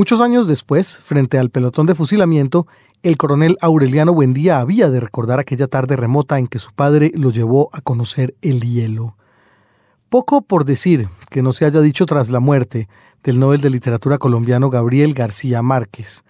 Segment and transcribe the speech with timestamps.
[0.00, 2.66] Muchos años después, frente al pelotón de fusilamiento,
[3.02, 7.30] el coronel Aureliano Buendía había de recordar aquella tarde remota en que su padre lo
[7.30, 9.18] llevó a conocer el hielo.
[10.08, 12.88] Poco por decir que no se haya dicho tras la muerte
[13.22, 16.24] del Nobel de Literatura colombiano Gabriel García Márquez,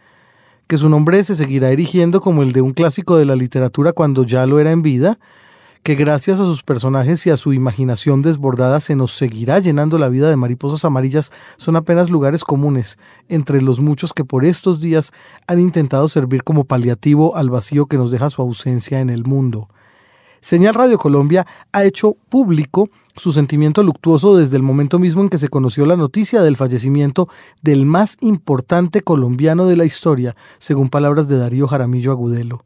[0.66, 4.25] que su nombre se seguirá erigiendo como el de un clásico de la literatura cuando
[4.25, 5.21] ya lo era en vida,
[5.82, 10.10] que gracias a sus personajes y a su imaginación desbordada se nos seguirá llenando la
[10.10, 12.98] vida de mariposas amarillas son apenas lugares comunes
[13.29, 15.12] entre los muchos que por estos días
[15.46, 19.68] han intentado servir como paliativo al vacío que nos deja su ausencia en el mundo.
[20.43, 25.38] Señal Radio Colombia ha hecho público su sentimiento luctuoso desde el momento mismo en que
[25.38, 27.29] se conoció la noticia del fallecimiento
[27.62, 32.64] del más importante colombiano de la historia, según palabras de Darío Jaramillo Agudelo.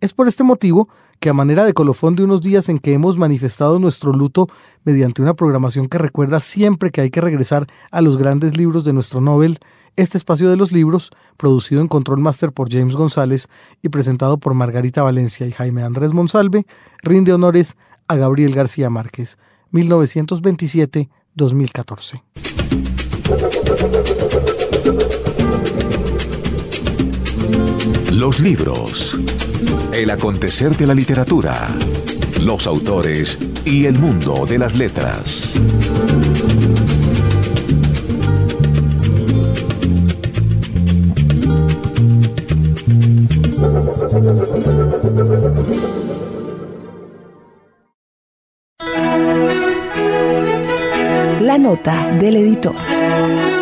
[0.00, 3.16] Es por este motivo que a manera de colofón de unos días en que hemos
[3.16, 4.46] manifestado nuestro luto
[4.84, 8.92] mediante una programación que recuerda siempre que hay que regresar a los grandes libros de
[8.92, 9.58] nuestro Nobel,
[9.96, 13.48] este espacio de los libros, producido en Control Master por James González
[13.80, 16.66] y presentado por Margarita Valencia y Jaime Andrés Monsalve,
[17.02, 19.38] rinde honores a Gabriel García Márquez,
[19.72, 22.20] 1927-2014.
[28.16, 29.20] Los libros.
[29.92, 31.68] El acontecer de la literatura.
[32.40, 33.36] Los autores
[33.66, 35.52] y el mundo de las letras.
[51.42, 53.55] La nota del editor.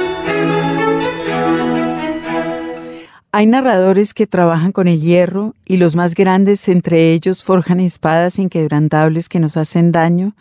[3.36, 8.38] Hay narradores que trabajan con el hierro y los más grandes entre ellos forjan espadas
[8.38, 10.36] inquebrantables que nos hacen daño,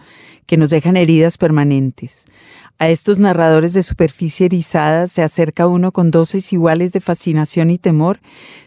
[0.45, 2.25] que nos dejan heridas permanentes.
[2.77, 7.79] A estos narradores de superficie erizada se acerca uno con dosis iguales de fascinación y
[7.79, 8.19] temor,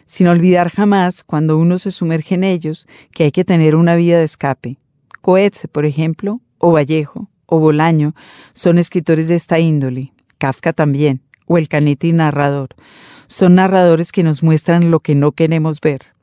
[0.05, 4.17] sin olvidar jamás, cuando uno se sumerge en ellos, que hay que tener una vía
[4.17, 4.77] de escape.
[5.21, 8.13] Coetze, por ejemplo, o Vallejo, o Bolaño,
[8.51, 10.11] son escritores de esta índole.
[10.37, 12.75] Kafka también, o el Canetti narrador
[13.27, 16.17] son narradores que nos muestran lo que no queremos ver.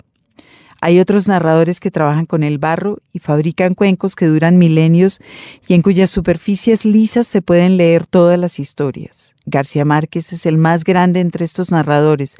[0.86, 5.18] Hay otros narradores que trabajan con el barro y fabrican cuencos que duran milenios
[5.66, 9.34] y en cuyas superficies lisas se pueden leer todas las historias.
[9.46, 12.36] García Márquez es el más grande entre estos narradores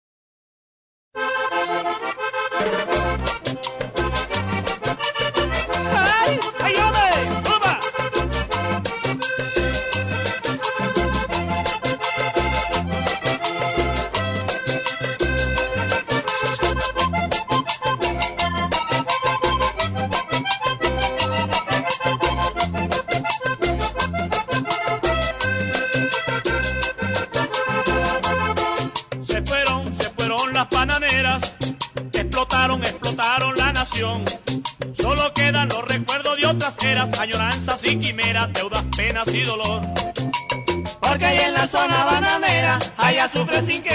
[42.96, 43.93] Hay azufre sin queja,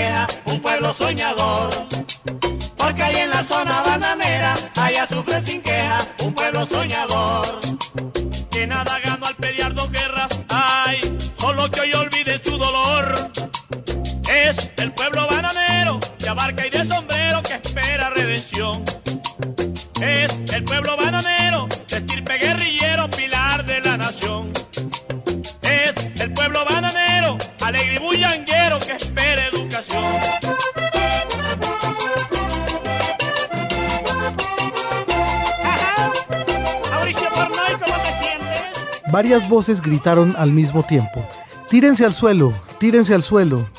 [39.29, 41.23] Varias voces gritaron al mismo tiempo.
[41.69, 43.69] Tírense al suelo, tírense al suelo.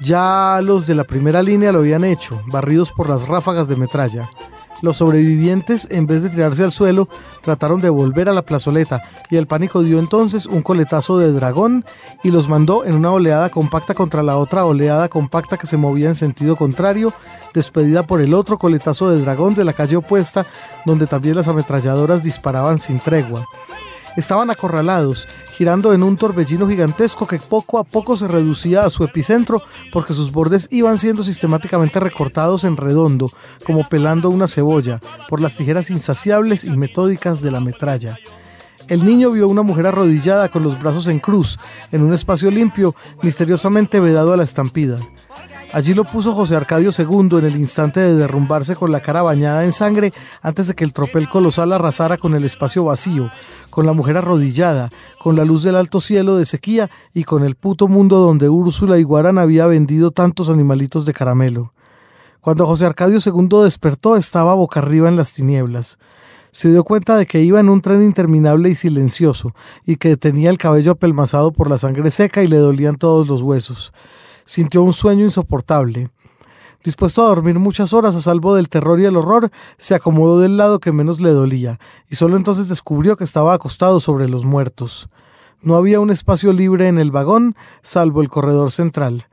[0.00, 4.28] Ya los de la primera línea lo habían hecho, barridos por las ráfagas de metralla.
[4.82, 7.08] Los sobrevivientes, en vez de tirarse al suelo,
[7.40, 11.86] trataron de volver a la plazoleta y el pánico dio entonces un coletazo de dragón
[12.22, 16.08] y los mandó en una oleada compacta contra la otra oleada compacta que se movía
[16.08, 17.14] en sentido contrario,
[17.54, 20.44] despedida por el otro coletazo de dragón de la calle opuesta,
[20.84, 23.46] donde también las ametralladoras disparaban sin tregua.
[24.16, 29.04] Estaban acorralados, girando en un torbellino gigantesco que poco a poco se reducía a su
[29.04, 33.30] epicentro porque sus bordes iban siendo sistemáticamente recortados en redondo,
[33.64, 38.16] como pelando una cebolla, por las tijeras insaciables y metódicas de la metralla.
[38.88, 41.58] El niño vio una mujer arrodillada con los brazos en cruz,
[41.90, 44.98] en un espacio limpio, misteriosamente vedado a la estampida.
[45.72, 49.64] Allí lo puso José Arcadio II en el instante de derrumbarse con la cara bañada
[49.64, 53.30] en sangre antes de que el tropel colosal arrasara con el espacio vacío,
[53.68, 57.56] con la mujer arrodillada, con la luz del alto cielo de sequía y con el
[57.56, 61.72] puto mundo donde Úrsula Iguarán había vendido tantos animalitos de caramelo.
[62.40, 65.98] Cuando José Arcadio II despertó estaba boca arriba en las tinieblas.
[66.52, 69.52] Se dio cuenta de que iba en un tren interminable y silencioso,
[69.84, 73.42] y que tenía el cabello apelmazado por la sangre seca y le dolían todos los
[73.42, 73.92] huesos
[74.46, 76.10] sintió un sueño insoportable.
[76.82, 80.56] Dispuesto a dormir muchas horas a salvo del terror y el horror, se acomodó del
[80.56, 81.78] lado que menos le dolía,
[82.08, 85.08] y solo entonces descubrió que estaba acostado sobre los muertos.
[85.60, 89.26] No había un espacio libre en el vagón, salvo el corredor central.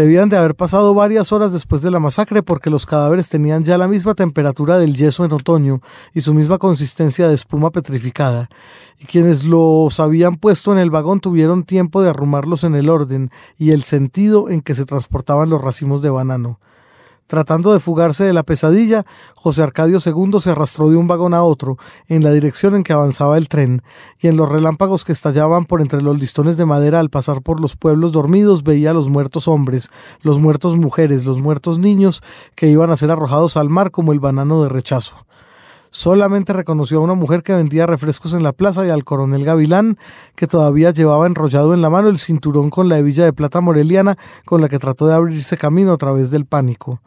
[0.00, 3.76] Debían de haber pasado varias horas después de la masacre porque los cadáveres tenían ya
[3.76, 5.82] la misma temperatura del yeso en otoño
[6.14, 8.48] y su misma consistencia de espuma petrificada,
[8.98, 13.30] y quienes los habían puesto en el vagón tuvieron tiempo de arrumarlos en el orden
[13.58, 16.60] y el sentido en que se transportaban los racimos de banano.
[17.30, 19.06] Tratando de fugarse de la pesadilla,
[19.36, 21.78] José Arcadio II se arrastró de un vagón a otro,
[22.08, 23.84] en la dirección en que avanzaba el tren,
[24.18, 27.60] y en los relámpagos que estallaban por entre los listones de madera al pasar por
[27.60, 29.90] los pueblos dormidos veía los muertos hombres,
[30.22, 32.20] los muertos mujeres, los muertos niños,
[32.56, 35.14] que iban a ser arrojados al mar como el banano de rechazo.
[35.92, 39.98] Solamente reconoció a una mujer que vendía refrescos en la plaza y al coronel Gavilán,
[40.36, 44.16] que todavía llevaba enrollado en la mano el cinturón con la hebilla de plata moreliana
[44.44, 47.02] con la que trató de abrirse camino a través del pánico.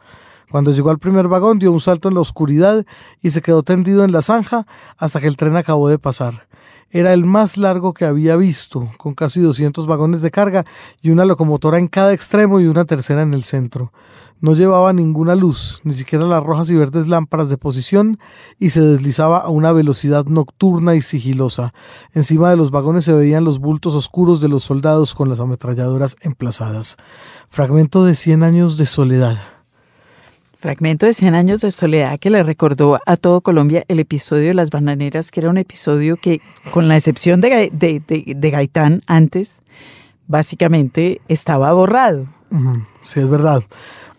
[0.50, 2.84] Cuando llegó al primer vagón dio un salto en la oscuridad
[3.22, 4.66] y se quedó tendido en la zanja
[4.98, 6.46] hasta que el tren acabó de pasar.
[6.94, 10.64] Era el más largo que había visto, con casi 200 vagones de carga
[11.02, 13.92] y una locomotora en cada extremo y una tercera en el centro.
[14.40, 18.20] No llevaba ninguna luz, ni siquiera las rojas y verdes lámparas de posición,
[18.60, 21.74] y se deslizaba a una velocidad nocturna y sigilosa.
[22.12, 26.14] Encima de los vagones se veían los bultos oscuros de los soldados con las ametralladoras
[26.20, 26.96] emplazadas.
[27.48, 29.53] Fragmento de Cien años de soledad.
[30.64, 34.54] Fragmento de Cien años de soledad que le recordó a todo Colombia el episodio de
[34.54, 36.40] las bananeras, que era un episodio que,
[36.70, 38.02] con la excepción de, de,
[38.34, 39.60] de Gaitán antes,
[40.26, 42.28] básicamente estaba borrado.
[43.02, 43.62] Sí, es verdad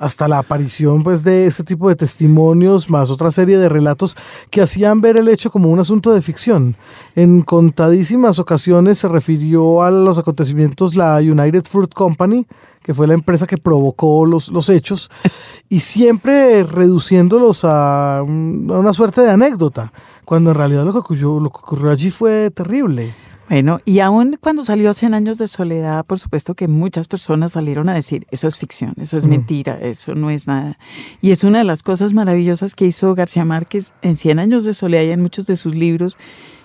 [0.06, 4.16] hasta la aparición pues de ese tipo de testimonios más otra serie de relatos
[4.52, 6.78] que hacían ver el hecho como un asunto de ficción.
[7.16, 12.46] En contadísimas ocasiones se refirió a los acontecimientos la United Fruit Company,
[12.84, 15.10] que fue la empresa que provocó los, los hechos,
[15.70, 19.92] y siempre reduciéndolos a, una suerte de anécdota,
[20.24, 23.16] cuando en realidad lo que ocurrió, lo que ocurrió allí fue terrible.
[23.48, 27.90] Bueno, y aún cuando salió Cien años de soledad, por supuesto que muchas personas salieron
[27.90, 30.80] a decir, eso es ficción, eso es mentira, eso no es nada.
[31.22, 34.74] Y es una de las cosas maravillosas que hizo García Márquez en Cien años de
[34.74, 36.18] soledad y en muchos de sus libros,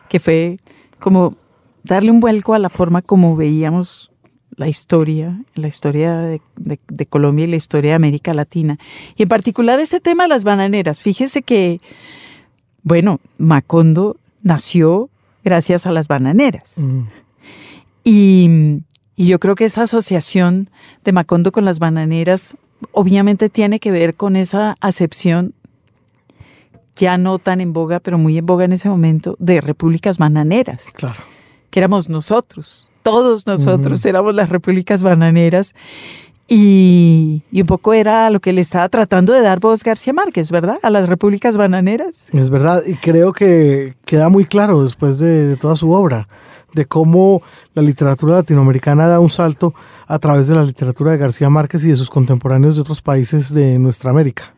[0.09, 0.59] que fue
[0.99, 1.37] como
[1.85, 4.11] darle un vuelco a la forma como veíamos
[4.57, 8.79] la historia, la historia de, de Colombia y la historia de América Latina.
[9.17, 10.99] Y en particular este tema de las bananeras.
[10.99, 11.81] Fíjese que,
[12.83, 15.11] bueno, Macondo nació
[15.45, 16.79] gracias a las bananeras.
[16.79, 17.03] Mm.
[18.05, 18.83] Y,
[19.17, 20.71] yo creo que esa asociación
[21.05, 22.57] de Macondo con las bananeras
[22.93, 25.53] obviamente tiene que ver con esa acepción
[26.97, 30.87] ya no tan en boga, pero muy en boga en ese momento, de repúblicas bananeras.
[30.95, 31.21] Claro.
[31.69, 35.75] Que éramos nosotros, todos nosotros éramos las repúblicas bananeras.
[36.53, 40.81] Y, un poco era lo que le estaba tratando de dar voz García Márquez, ¿verdad?
[40.83, 42.27] A las repúblicas bananeras.
[42.33, 46.27] Es verdad, y creo que queda muy claro después de, toda su obra,
[46.75, 47.41] de cómo
[47.73, 49.75] la literatura latinoamericana da un salto
[50.09, 53.55] a través de la literatura de García Márquez y de sus contemporáneos de otros países
[53.55, 54.53] de nuestra América.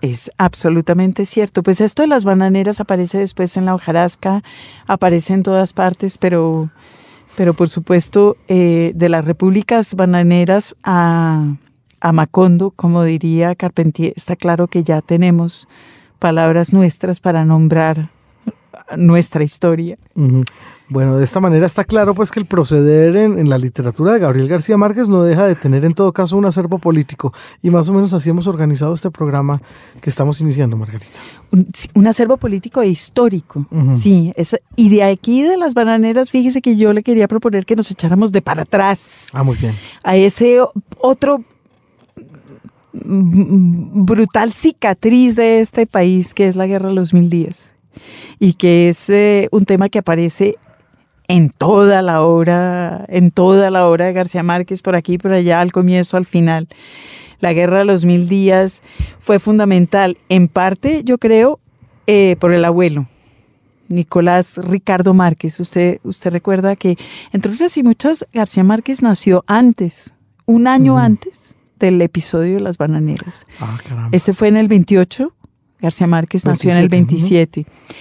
[0.00, 1.62] Es absolutamente cierto.
[1.62, 4.42] Pues esto de las bananeras aparece después en la hojarasca,
[4.86, 6.70] aparece en todas partes, pero
[7.36, 11.56] pero por supuesto eh, de las repúblicas bananeras a,
[12.00, 15.68] a Macondo, como diría Carpentier, está claro que ya tenemos
[16.18, 18.10] palabras nuestras para nombrar
[18.96, 19.98] nuestra historia.
[20.88, 24.20] Bueno, de esta manera está claro pues que el proceder en, en, la literatura de
[24.20, 27.88] Gabriel García Márquez no deja de tener en todo caso un acervo político y más
[27.88, 29.60] o menos así hemos organizado este programa
[30.00, 31.18] que estamos iniciando, Margarita.
[31.50, 33.92] Un, un acervo político e histórico, uh -huh.
[33.92, 34.32] sí.
[34.36, 37.90] Es, y de aquí de las bananeras, fíjese que yo le quería proponer que nos
[37.90, 39.28] echáramos de para atrás.
[39.32, 39.74] Ah, muy bien.
[40.04, 40.58] A ese
[40.98, 41.42] otro
[42.92, 47.74] brutal cicatriz de este país que es la guerra de los mil días
[48.38, 50.56] y que es eh, un tema que aparece
[51.28, 55.60] en toda la obra, en toda la obra de García Márquez, por aquí, por allá,
[55.60, 56.68] al comienzo, al final.
[57.40, 58.82] La guerra de los mil días
[59.18, 61.60] fue fundamental, en parte, yo creo,
[62.06, 63.08] eh, por el abuelo,
[63.88, 65.60] Nicolás Ricardo Márquez.
[65.60, 66.96] Usted, usted recuerda que,
[67.32, 70.14] entre otras y muchas, García Márquez nació antes,
[70.46, 71.04] un año uh -huh.
[71.04, 73.46] antes del episodio de las bananeras.
[73.60, 73.78] Ah,
[74.12, 75.32] este fue en el 28,
[75.80, 77.60] García Márquez 27, nació en el 27.
[77.60, 77.96] Uh -huh.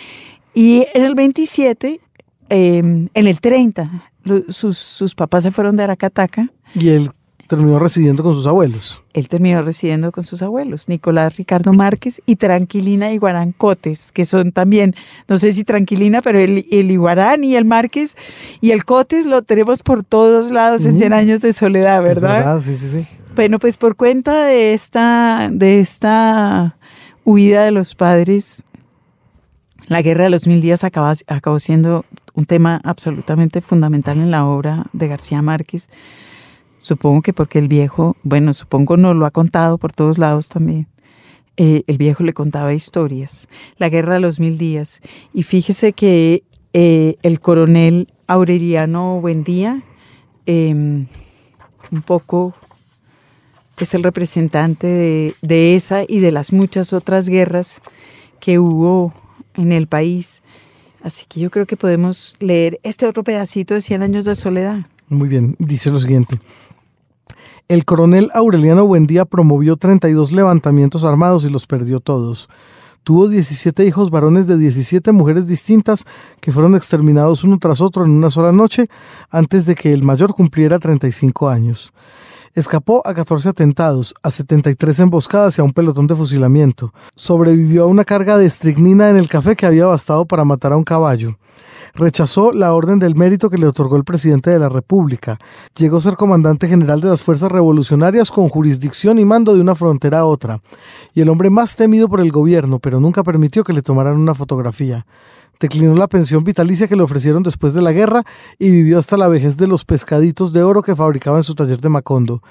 [0.53, 1.99] Y en el 27
[2.49, 6.51] eh, en el 30, lo, sus, sus, papás se fueron de Aracataca.
[6.73, 7.09] Y él
[7.47, 9.01] terminó residiendo con sus abuelos.
[9.13, 14.51] Él terminó residiendo con sus abuelos, Nicolás Ricardo Márquez y Tranquilina Iguarán Cotes, que son
[14.51, 14.95] también,
[15.27, 18.15] no sé si Tranquilina, pero el, el Iguarán y el Márquez
[18.61, 20.91] y el Cotes lo tenemos por todos lados uh -huh.
[20.91, 22.39] en 100 años de soledad, ¿verdad?
[22.39, 23.07] Es verdad, sí, sí, sí.
[23.35, 26.77] Bueno, pues por cuenta de esta, de esta
[27.25, 28.63] huida de los padres,
[29.87, 34.45] la guerra de los mil días acaba, acabó siendo un tema absolutamente fundamental en la
[34.45, 35.89] obra de García Márquez.
[36.77, 40.87] Supongo que porque el viejo, bueno, supongo no lo ha contado por todos lados también.
[41.57, 43.47] Eh, el viejo le contaba historias.
[43.77, 44.99] La guerra de los mil días.
[45.33, 49.81] Y fíjese que eh, el coronel Aureliano Buendía,
[50.45, 52.53] eh, un poco
[53.77, 57.81] es el representante de esa y de las muchas otras guerras
[58.39, 59.13] que hubo
[59.55, 60.41] en el país.
[61.05, 64.87] Así que yo creo que podemos leer este otro pedacito de Cien años de soledad.
[65.07, 66.39] Muy bien, dice lo siguiente.
[67.67, 72.49] El coronel Aureliano Buendía promovió 32 levantamientos armados y los perdió todos.
[73.03, 76.05] Tuvo 17 hijos varones de 17 mujeres distintas
[76.39, 78.87] que fueron exterminados uno tras otro en una sola noche
[79.29, 81.93] antes de que el mayor cumpliera 35 años.
[82.55, 86.93] Escapó a 14 atentados, a 73 emboscadas y a un pelotón de fusilamiento.
[87.13, 90.77] Sobrevivió a una carga de estricnina en el café que había bastado para matar a
[90.77, 91.37] un caballo.
[91.95, 95.37] Rechazó la orden del mérito que le otorgó el presidente de la República.
[95.75, 99.75] Llegó a ser comandante general de las fuerzas revolucionarias con jurisdicción y mando de una
[99.75, 100.61] frontera a otra.
[101.13, 104.33] Y el hombre más temido por el gobierno, pero nunca permitió que le tomaran una
[104.33, 105.05] fotografía
[105.59, 108.23] declinó la pensión vitalicia que le ofrecieron después de la guerra
[108.59, 111.79] y vivió hasta la vejez de los pescaditos de oro que fabricaba en su taller
[111.79, 112.41] de Macondo.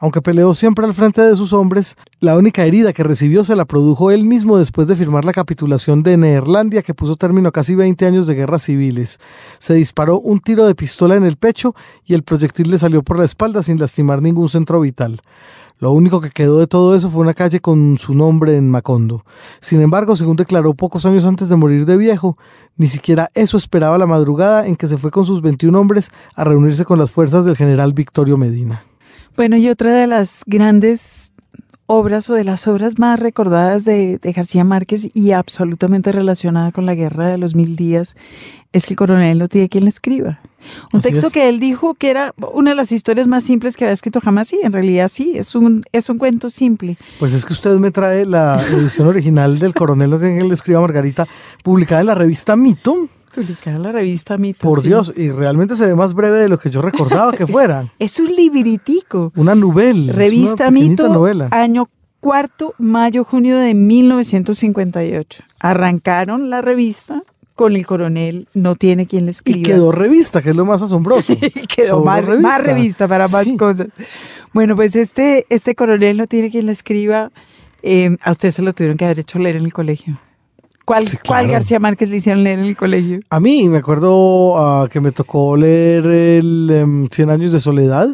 [0.00, 3.64] Aunque peleó siempre al frente de sus hombres, la única herida que recibió se la
[3.64, 7.74] produjo él mismo después de firmar la capitulación de Neerlandia que puso término a casi
[7.74, 9.18] 20 años de guerras civiles.
[9.58, 13.18] Se disparó un tiro de pistola en el pecho y el proyectil le salió por
[13.18, 15.20] la espalda sin lastimar ningún centro vital.
[15.78, 19.24] Lo único que quedó de todo eso fue una calle con su nombre en Macondo.
[19.60, 22.38] Sin embargo, según declaró pocos años antes de morir de viejo,
[22.76, 26.44] ni siquiera eso esperaba la madrugada en que se fue con sus 21 hombres a
[26.44, 28.84] reunirse con las fuerzas del general Victorio Medina.
[29.36, 31.33] Bueno, y otra de las grandes
[31.86, 36.86] obras o de las obras más recordadas de, de, García Márquez y absolutamente relacionada con
[36.86, 38.16] la guerra de los mil días
[38.72, 40.40] es que el coronel no tiene quien le escriba.
[40.92, 41.32] Un Así texto es.
[41.32, 44.48] que él dijo que era una de las historias más simples que había escrito jamás.
[44.48, 46.96] Sí, en realidad sí, es un, es un cuento simple.
[47.18, 50.54] Pues es que usted me trae la edición original del coronel no tiene quien le
[50.54, 51.28] escriba Margarita,
[51.62, 53.08] publicada en la revista Mito.
[53.34, 54.60] Publicada en la revista Mito.
[54.60, 54.88] Por sí.
[54.88, 57.92] Dios, y realmente se ve más breve de lo que yo recordaba que fuera.
[57.98, 59.32] es, es, un libritico.
[59.36, 60.12] Una novela.
[60.12, 61.48] Revista Mito, novela.
[61.50, 61.88] año
[62.20, 65.44] cuarto, mayo, junio de 1958.
[65.58, 67.22] Arrancaron la revista
[67.54, 69.58] con el coronel, no tiene quien le escriba.
[69.58, 71.36] Y quedó revista, que es lo más asombroso.
[71.76, 72.48] quedó más revista.
[72.48, 73.08] más revista.
[73.08, 73.56] para más sí.
[73.56, 73.88] cosas.
[74.52, 77.30] Bueno, pues este, este coronel no tiene quien le escriba.
[77.82, 80.18] Eh, a usted se lo tuvieron que haber hecho leer en el colegio.
[80.84, 81.26] ¿Cuál, sí, claro.
[81.26, 83.20] ¿Cuál, García Márquez le hicieron leer en el colegio?
[83.30, 88.08] A mí me acuerdo uh, que me tocó leer el um, Cien años de soledad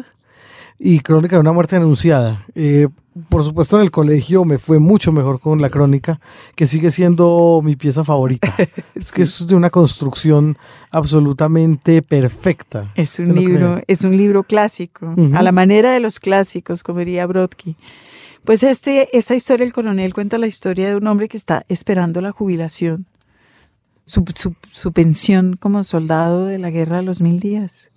[0.79, 2.45] y Crónica de una muerte anunciada.
[2.55, 2.87] Eh,
[3.27, 6.21] por supuesto en el colegio me fue mucho mejor con la crónica,
[6.55, 8.53] que sigue siendo mi pieza favorita.
[8.57, 8.65] sí.
[8.95, 10.57] Es que es de una construcción
[10.91, 12.91] absolutamente perfecta.
[12.95, 15.37] Es un libro, es un libro clásico, uh -huh.
[15.37, 17.75] a la manera de los clásicos, como diría Brodsky.
[18.43, 22.21] Pues este, esta historia, el coronel cuenta la historia de un hombre que está esperando
[22.21, 23.05] la jubilación,
[24.05, 27.91] su, su, su pensión como soldado de la guerra de los mil días.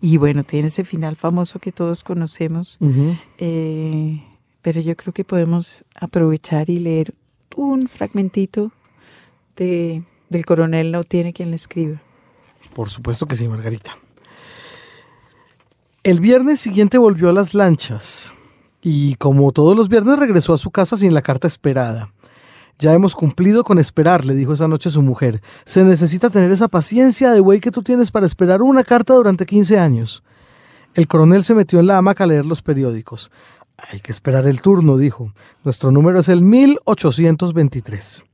[0.00, 3.20] Y bueno, tiene ese final famoso que todos conocemos, uh -huh.
[3.38, 4.24] eh,
[4.60, 7.14] pero yo creo que podemos aprovechar y leer
[7.56, 8.72] un fragmentito
[9.56, 12.02] de, del coronel No tiene quien le escriba.
[12.74, 13.96] Por supuesto que sí, Margarita.
[16.02, 18.34] El viernes siguiente volvió a las lanchas
[18.86, 22.12] y como todos los viernes regresó a su casa sin la carta esperada.
[22.78, 25.40] Ya hemos cumplido con esperar, le dijo esa noche su mujer.
[25.64, 29.46] Se necesita tener esa paciencia de güey que tú tienes para esperar una carta durante
[29.46, 30.22] 15 años.
[30.92, 33.30] El coronel se metió en la hamaca a leer los periódicos.
[33.78, 35.32] Hay que esperar el turno, dijo.
[35.64, 38.24] Nuestro número es el 1823.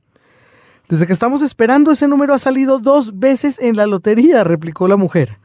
[0.89, 4.97] Desde que estamos esperando, ese número ha salido dos veces en la lotería, replicó la
[4.97, 5.39] mujer.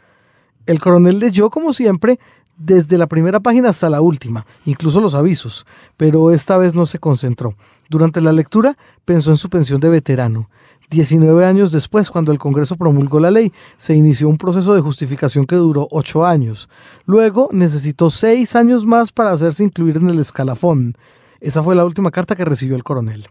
[0.66, 2.18] El coronel leyó, como siempre,
[2.56, 6.98] desde la primera página hasta la última, incluso los avisos, pero esta vez no se
[6.98, 7.54] concentró.
[7.88, 10.48] Durante la lectura pensó en su pensión de veterano.
[10.88, 15.44] Diecinueve años después, cuando el Congreso promulgó la ley, se inició un proceso de justificación
[15.44, 16.68] que duró ocho años.
[17.06, 20.94] Luego necesitó seis años más para hacerse incluir en el escalafón.
[21.40, 23.26] Esa fue la última carta que recibió el coronel.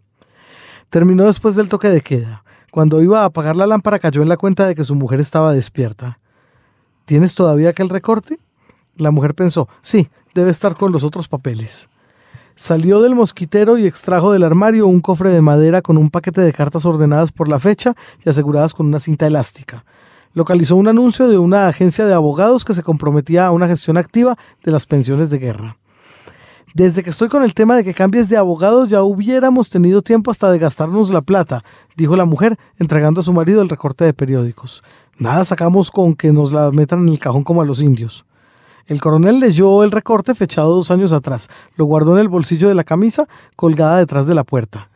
[0.89, 2.44] Terminó después del toque de queda.
[2.72, 5.53] Cuando iba a apagar la lámpara cayó en la cuenta de que su mujer estaba
[5.53, 6.20] despierta.
[7.05, 8.38] ¿Tienes todavía aquel recorte?
[8.97, 11.89] La mujer pensó, sí, debe estar con los otros papeles.
[12.55, 16.53] Salió del mosquitero y extrajo del armario un cofre de madera con un paquete de
[16.53, 19.83] cartas ordenadas por la fecha y aseguradas con una cinta elástica.
[20.33, 24.37] Localizó un anuncio de una agencia de abogados que se comprometía a una gestión activa
[24.63, 25.77] de las pensiones de guerra.
[26.73, 30.31] Desde que estoy con el tema de que cambies de abogado ya hubiéramos tenido tiempo
[30.31, 31.63] hasta de gastarnos la plata,
[31.95, 34.83] dijo la mujer, entregando a su marido el recorte de periódicos.
[35.17, 38.25] Nada sacamos con que nos la metan en el cajón como a los indios.
[38.87, 42.75] El coronel leyó el recorte fechado dos años atrás, lo guardó en el bolsillo de
[42.75, 44.91] la camisa, colgada detrás de la puerta.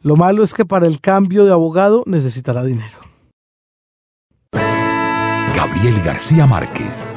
[0.00, 3.00] Lo malo es que para el cambio de abogado necesitará dinero.
[5.56, 7.16] Gabriel García Márquez,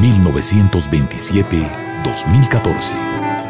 [0.00, 2.94] 1927-2014.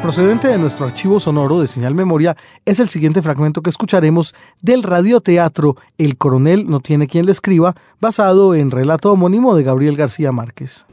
[0.02, 4.82] Procedente de nuestro archivo sonoro de señal memoria es el siguiente fragmento que escucharemos del
[4.82, 10.32] radioteatro El coronel no tiene quien le escriba, basado en relato homónimo de Gabriel García
[10.32, 10.86] Márquez.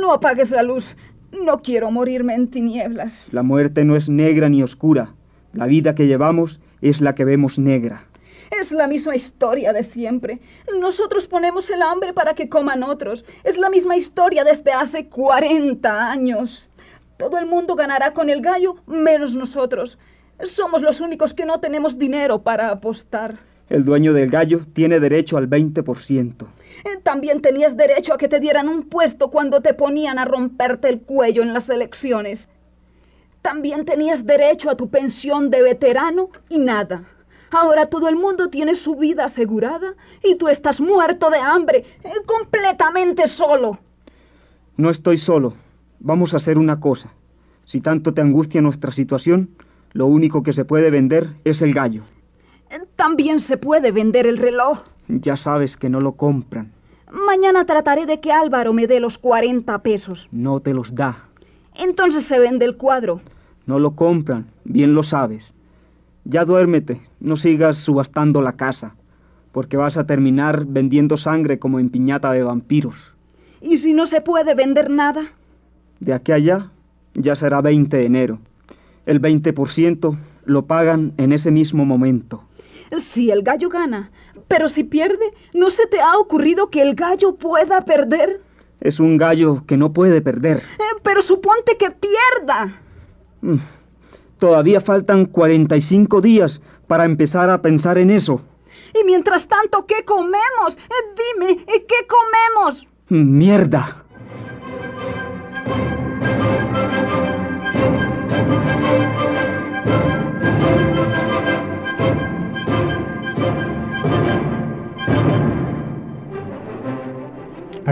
[0.00, 0.96] No, apagues la luz.
[1.32, 3.26] No quiero morirme en tinieblas.
[3.30, 5.12] La muerte no es negra ni oscura.
[5.52, 8.04] La vida que llevamos es la que vemos negra.
[8.50, 10.40] Es la misma historia de siempre.
[10.80, 13.26] Nosotros ponemos el hambre para que coman otros.
[13.44, 16.70] Es la misma historia desde hace 40 años.
[17.18, 19.98] Todo el mundo ganará con el gallo, menos nosotros.
[20.44, 23.38] Somos los únicos que no tenemos dinero para apostar.
[23.70, 26.34] El dueño del gallo tiene derecho al 20%.
[26.84, 30.88] Eh, También tenías derecho a que te dieran un puesto cuando te ponían a romperte
[30.88, 32.48] el cuello en las elecciones.
[33.42, 37.04] También tenías derecho a tu pensión de veterano y nada.
[37.52, 42.10] Ahora todo el mundo tiene su vida asegurada y tú estás muerto de hambre, eh,
[42.26, 43.78] completamente solo.
[44.76, 45.54] No estoy solo.
[46.00, 47.12] Vamos a hacer una cosa.
[47.66, 49.50] Si tanto te angustia nuestra situación,
[49.92, 52.02] lo único que se puede vender es el gallo.
[52.96, 54.78] También se puede vender el reloj.
[55.08, 56.70] Ya sabes que no lo compran.
[57.10, 60.28] Mañana trataré de que Álvaro me dé los 40 pesos.
[60.30, 61.24] No te los da.
[61.74, 63.20] Entonces se vende el cuadro.
[63.66, 64.46] No lo compran.
[64.64, 65.52] Bien lo sabes.
[66.24, 67.02] Ya duérmete.
[67.18, 68.94] No sigas subastando la casa.
[69.50, 73.14] Porque vas a terminar vendiendo sangre como en piñata de vampiros.
[73.60, 75.32] ¿Y si no se puede vender nada?
[75.98, 76.70] De aquí a allá
[77.14, 78.38] ya será 20 de enero.
[79.06, 82.44] El 20% lo pagan en ese mismo momento.
[82.98, 84.10] Si el gallo gana,
[84.48, 88.40] pero si pierde, ¿no se te ha ocurrido que el gallo pueda perder?
[88.80, 90.58] Es un gallo que no puede perder.
[90.58, 92.80] Eh, pero suponte que pierda.
[93.42, 93.56] Mm.
[94.38, 98.40] Todavía faltan 45 días para empezar a pensar en eso.
[98.98, 100.76] Y mientras tanto, ¿qué comemos?
[100.76, 102.86] Eh, dime, eh, ¿qué comemos?
[103.08, 104.04] Mm, Mierda.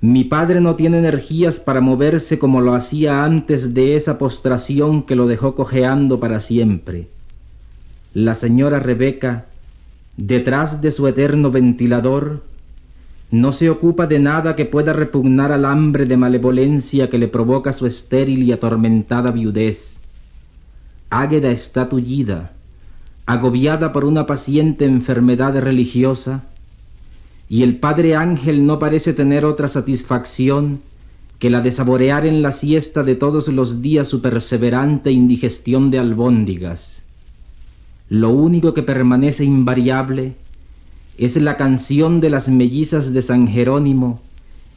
[0.01, 5.17] Mi padre no tiene energías para moverse como lo hacía antes de esa postración que
[5.17, 7.09] lo dejó cojeando para siempre.
[8.13, 9.47] La señora Rebeca,
[10.17, 12.45] detrás de su eterno ventilador,
[13.31, 17.73] no se ocupa de nada que pueda repugnar al hambre de malevolencia que le provoca
[17.73, 19.96] su estéril y atormentada viudez.
[21.11, 22.53] Águeda está tullida,
[23.27, 26.45] agobiada por una paciente enfermedad religiosa,
[27.49, 30.81] y el Padre Ángel no parece tener otra satisfacción
[31.39, 35.99] que la de saborear en la siesta de todos los días su perseverante indigestión de
[35.99, 36.99] albóndigas.
[38.09, 40.35] Lo único que permanece invariable
[41.19, 44.21] es la canción de las mellizas de San Jerónimo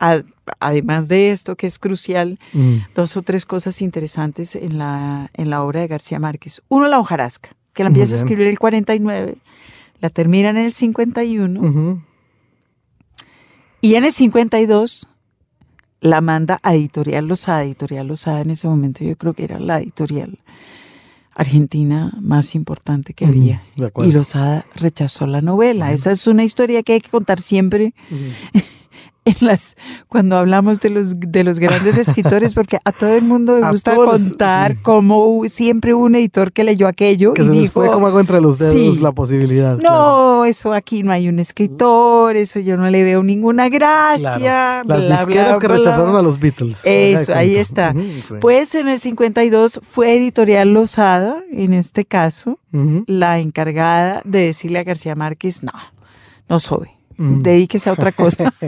[0.01, 0.23] a-
[0.61, 2.76] además de esto que es crucial, Mm.
[2.94, 6.62] dos o tres cosas interesantes en la, en la obra de García Márquez.
[6.68, 9.37] Uno, la hojarasca, que la empieza a escribir en el 49,
[10.00, 12.00] la termina en el 51, Ujú.
[13.80, 15.06] y en el 52
[16.00, 17.64] la manda a Editorial Losada.
[17.64, 20.37] Editorial Losada en ese momento yo creo que era la editorial
[21.34, 23.62] argentina más importante que había.
[23.76, 23.90] de.
[24.06, 25.92] Y Losada rechazó la novela.
[25.92, 27.94] Esa es una historia que hay que contar siempre
[29.29, 29.77] en las
[30.09, 33.95] cuando hablamos de los de los grandes escritores porque a todo el mundo le gusta
[33.95, 34.79] todos, contar sí.
[34.83, 38.07] cómo siempre hubo un editor que leyó aquello Que y se les dijo fue como
[38.07, 39.03] agua entre los dedos Sí.
[39.03, 39.75] la posibilidad.
[39.77, 40.45] no, claro.
[40.45, 44.83] eso aquí no hay un escritor, eso yo no le veo ninguna gracia.
[44.85, 44.88] Claro.
[44.88, 45.77] Las bla, disqueras bla, que bla.
[45.77, 46.83] rechazaron a los Beatles.
[46.85, 47.93] Eso, ahí está.
[47.93, 48.23] Sí.
[48.41, 52.59] Pues en el 52 fue Editorial Losada, en este caso,
[53.07, 55.73] la encargada de decirle a García Márquez, no,
[56.49, 57.42] no soy, Mm.
[57.42, 58.52] dedíquese a otra cosa.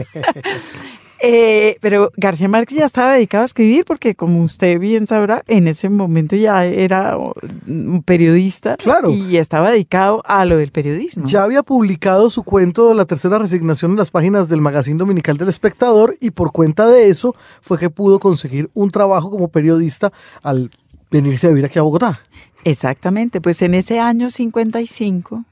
[1.23, 5.67] Eh, pero García Márquez ya estaba dedicado a escribir porque, como usted bien sabrá, en
[5.67, 9.11] ese momento ya era un periodista Claro.
[9.11, 11.27] y estaba dedicado a lo del periodismo.
[11.27, 15.49] Ya había publicado su cuento La tercera resignación en las páginas del magazine dominical del
[15.49, 20.11] espectador y por cuenta de eso fue que pudo conseguir un trabajo como periodista
[20.41, 20.71] al
[21.11, 22.19] venirse a vivir aquí a Bogotá.
[22.63, 25.45] Exactamente, pues en ese año 55,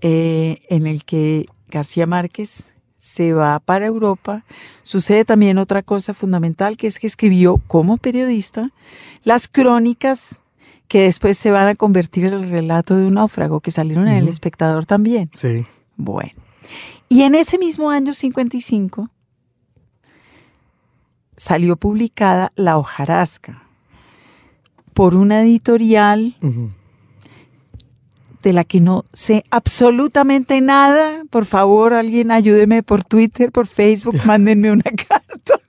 [0.00, 1.44] eh, en el que
[1.76, 4.44] García Márquez se va para Europa,
[4.82, 8.70] sucede también otra cosa fundamental, que es que escribió como periodista
[9.24, 10.40] las crónicas
[10.88, 14.16] que después se van a convertir en el relato de un náufrago, que salieron en
[14.16, 14.28] El.
[14.28, 15.30] Espectador también.
[15.34, 15.66] Sí.
[15.96, 16.32] Bueno,
[17.08, 19.10] y en ese mismo año 55
[21.36, 23.62] salió publicada La hojarasca
[24.94, 26.36] por una editorial.
[28.46, 31.24] De la que no sé absolutamente nada.
[31.30, 35.60] Por favor, alguien ayúdeme por Twitter, por Facebook, mándenme una carta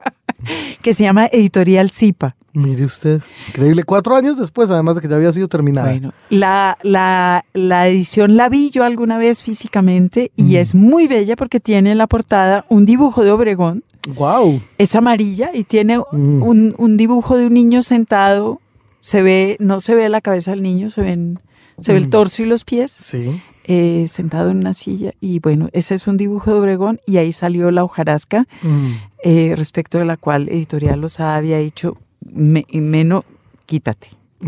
[0.81, 2.35] que se llama Editorial Zipa.
[2.53, 3.83] Mire usted, increíble.
[3.83, 5.89] Cuatro años después, además de que ya había sido terminada.
[5.89, 11.35] Bueno, la, la, la edición la vi yo alguna vez físicamente y es muy bella
[11.35, 13.83] porque tiene en la portada un dibujo de Obregón.
[14.15, 14.61] Wow.
[14.77, 16.41] Es amarilla y tiene Mm.
[16.43, 18.59] un, un dibujo de un niño sentado.
[19.01, 21.39] Se ve, no se ve la cabeza del niño, se ven,
[21.79, 22.11] se ve el Mm.
[22.11, 22.91] torso y los pies.
[22.91, 23.41] Sí.
[23.69, 27.33] eh, sentado en una silla y bueno, ese es un dibujo de Obregón y ahí
[27.33, 28.91] salió la hojarasca Mm.
[29.25, 33.25] eh, respecto de la cual Editorial Lozada había dicho me- menos,
[33.65, 34.07] quítate,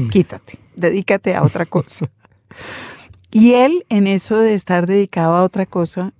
[0.10, 2.10] quítate, dedícate a otra cosa.
[3.32, 6.14] y él, en eso de estar dedicado a otra cosa,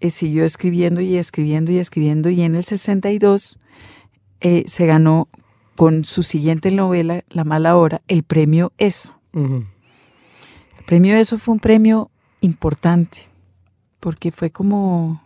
[0.00, 3.58] eh, siguió escribiendo y escribiendo y escribiendo y en el 62
[4.42, 5.28] eh, se ganó
[5.76, 9.18] con su siguiente novela, La mala hora, el premio Eso.
[10.86, 13.18] Premio Eso fue un premio importante
[14.00, 15.22] porque fue como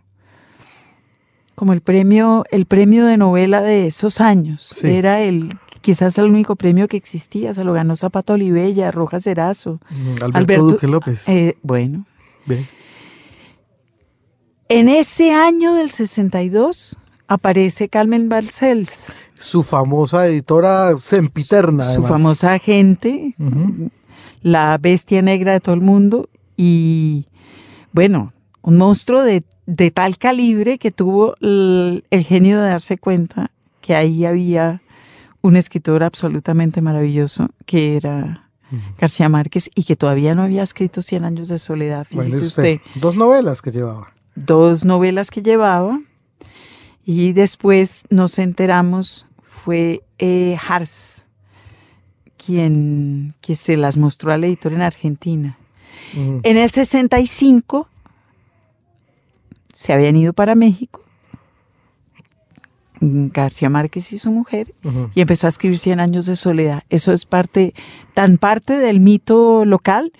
[1.56, 4.68] como el premio el premio de novela de esos años.
[4.72, 4.86] Sí.
[4.88, 9.80] Era el quizás el único premio que existía, se lo ganó Zapata Olivella, Rojas Erazo.
[9.90, 11.28] Mm, Alberto, Alberto- Duque López.
[11.28, 12.06] Eh, bueno,
[12.46, 12.68] Bien.
[14.68, 21.82] en ese año del 62 aparece Carmen Balcells, Su famosa editora sempiterna.
[21.84, 23.34] su famosa agente.
[24.42, 27.26] La bestia negra de todo el mundo y
[27.92, 33.50] bueno, un monstruo de, de tal calibre que tuvo el, el genio de darse cuenta
[33.80, 34.82] que ahí había
[35.40, 38.48] un escritor absolutamente maravilloso que era
[38.98, 42.80] García Márquez y que todavía no había escrito Cien años de soledad, fíjese es usted.
[42.82, 44.12] usted, Dos novelas que llevaba.
[44.34, 46.00] dos novelas que llevaba
[47.06, 51.26] y después nos enteramos fue eh, Hars
[52.48, 55.58] quien, que se las mostró al editor en Argentina.
[56.14, 57.86] En el 65
[59.70, 61.02] se habían ido para México
[63.00, 64.72] García Márquez y su mujer
[65.14, 66.84] y empezó a escribir Cien años de soledad.
[66.88, 67.74] Eso es parte,
[68.14, 70.10] tan parte del mito local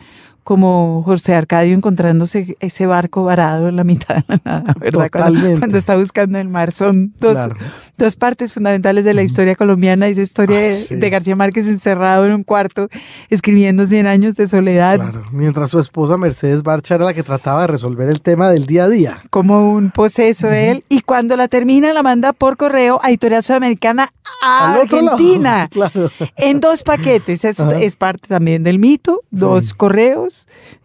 [0.48, 5.10] como José Arcadio encontrándose ese barco varado en la mitad de la nada, ¿verdad?
[5.12, 6.72] Cuando, cuando está buscando el mar.
[6.72, 7.54] Son dos, Claro.
[7.98, 10.96] dos partes fundamentales de la historia colombiana, esa historia Ah, de, sí.
[10.96, 12.88] de García Márquez encerrado en un cuarto
[13.28, 14.96] escribiendo Cien años de soledad.
[14.96, 15.22] Claro.
[15.32, 18.84] Mientras su esposa Mercedes Barcha era la que trataba de resolver el tema del día
[18.84, 19.16] a día.
[19.28, 24.08] como un poseso él, y cuando la termina la manda por correo a Editorial Sudamericana
[24.42, 26.10] a Al otro lado, Argentina, claro.
[26.36, 27.44] en dos paquetes.
[27.44, 29.74] Es, es parte también del mito, dos Sí.
[29.76, 30.37] correos.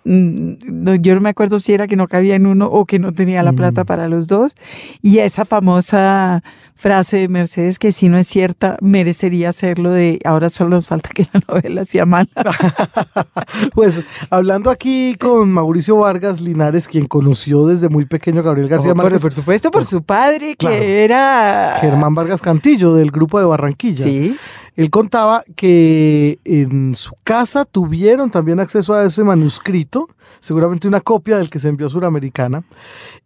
[0.06, 3.00] Mm, no, yo no me acuerdo si era que no cabía en uno o que
[3.00, 3.56] no tenía la Mm.
[3.56, 4.54] plata para los dos.
[5.02, 6.44] Y esa famosa
[6.76, 11.10] frase de Mercedes que si no es cierta, merecería hacerlo de ahora solo nos falta
[11.13, 12.28] que la novela sea mala.
[13.74, 18.92] Pues hablando aquí con Mauricio Vargas Linares, quien conoció desde muy pequeño a Gabriel García
[18.92, 19.22] Oh, por, Márquez.
[19.22, 20.76] por supuesto, por su padre, Claro.
[20.76, 21.78] que era...
[21.80, 24.04] Germán Vargas Cantillo, del grupo de Barranquilla.
[24.04, 24.36] Sí.
[24.76, 30.08] Él contaba que en su casa tuvieron también acceso a ese manuscrito,
[30.40, 32.64] seguramente una copia del que se envió a Suramericana,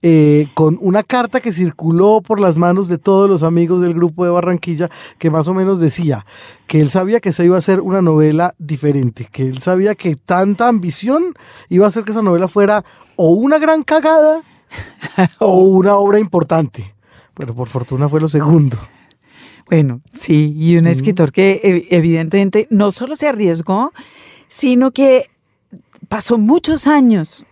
[0.02, 4.26] eh, con una carta que circuló por las manos de todos los amigos del grupo
[4.26, 6.26] de Barranquilla, que más o menos decía
[6.68, 10.18] que él sabía que se iba a hacer una novela diferente, que él sabía que
[10.18, 11.34] tanta ambición
[11.70, 12.84] iba a hacer que esa novela fuera
[13.16, 14.44] o una gran cagada
[15.40, 16.94] o una obra importante.
[17.34, 18.78] Pero por fortuna fue lo segundo.
[19.70, 23.92] Bueno, sí, y un escritor que ev- evidentemente no solo se arriesgó,
[24.48, 25.26] sino que
[26.08, 27.46] pasó muchos años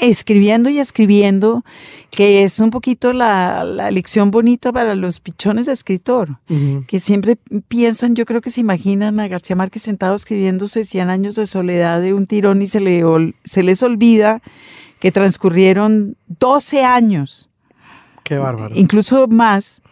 [0.00, 1.64] escribiendo y escribiendo,
[2.10, 6.38] que es un poquito la, la lección bonita para los pichones de escritor,
[6.86, 11.34] que siempre piensan, yo creo que se imaginan a García Márquez sentado escribiéndose 100 años
[11.34, 13.02] de soledad de un tirón y se, le
[13.44, 14.40] se les olvida
[15.00, 17.50] que transcurrieron 12 años.
[18.24, 18.74] Qué bárbaro.
[18.76, 19.82] incluso más,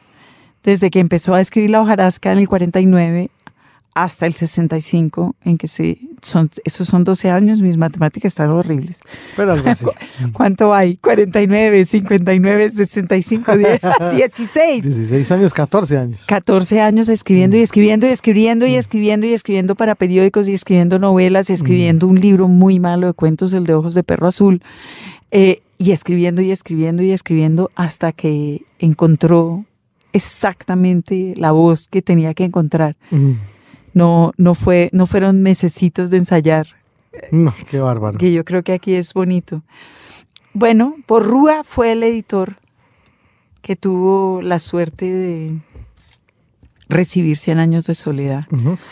[0.66, 3.30] desde que empezó a escribir La hojarasca en el 49
[3.94, 9.00] hasta el 65, en que se, son, esos son 12 años, mis matemáticas están horribles.
[9.36, 9.86] Pero algo así.
[10.34, 10.98] ¿Cuánto hay?
[10.98, 13.80] 49, 59, 65, 10,
[14.16, 14.84] 16.
[14.84, 16.26] 16 años, 14 años.
[16.26, 20.98] 14 años escribiendo y escribiendo y escribiendo y escribiendo y escribiendo para periódicos y escribiendo
[20.98, 24.62] novelas, escribiendo un libro muy malo de cuentos, el de Ojos de Perro Azul,
[25.30, 29.64] eh, y escribiendo y escribiendo y escribiendo hasta que encontró
[30.16, 32.96] exactamente la voz que tenía que encontrar.
[33.94, 36.66] No, no, fue, no fueron mesecitos de ensayar,
[37.30, 38.18] No, qué bárbaro.
[38.18, 39.62] que yo creo que aquí es bonito.
[40.52, 42.56] Bueno, Porrúa fue el editor
[43.62, 45.58] que tuvo la suerte de
[46.88, 48.44] recibir 100 años de soledad.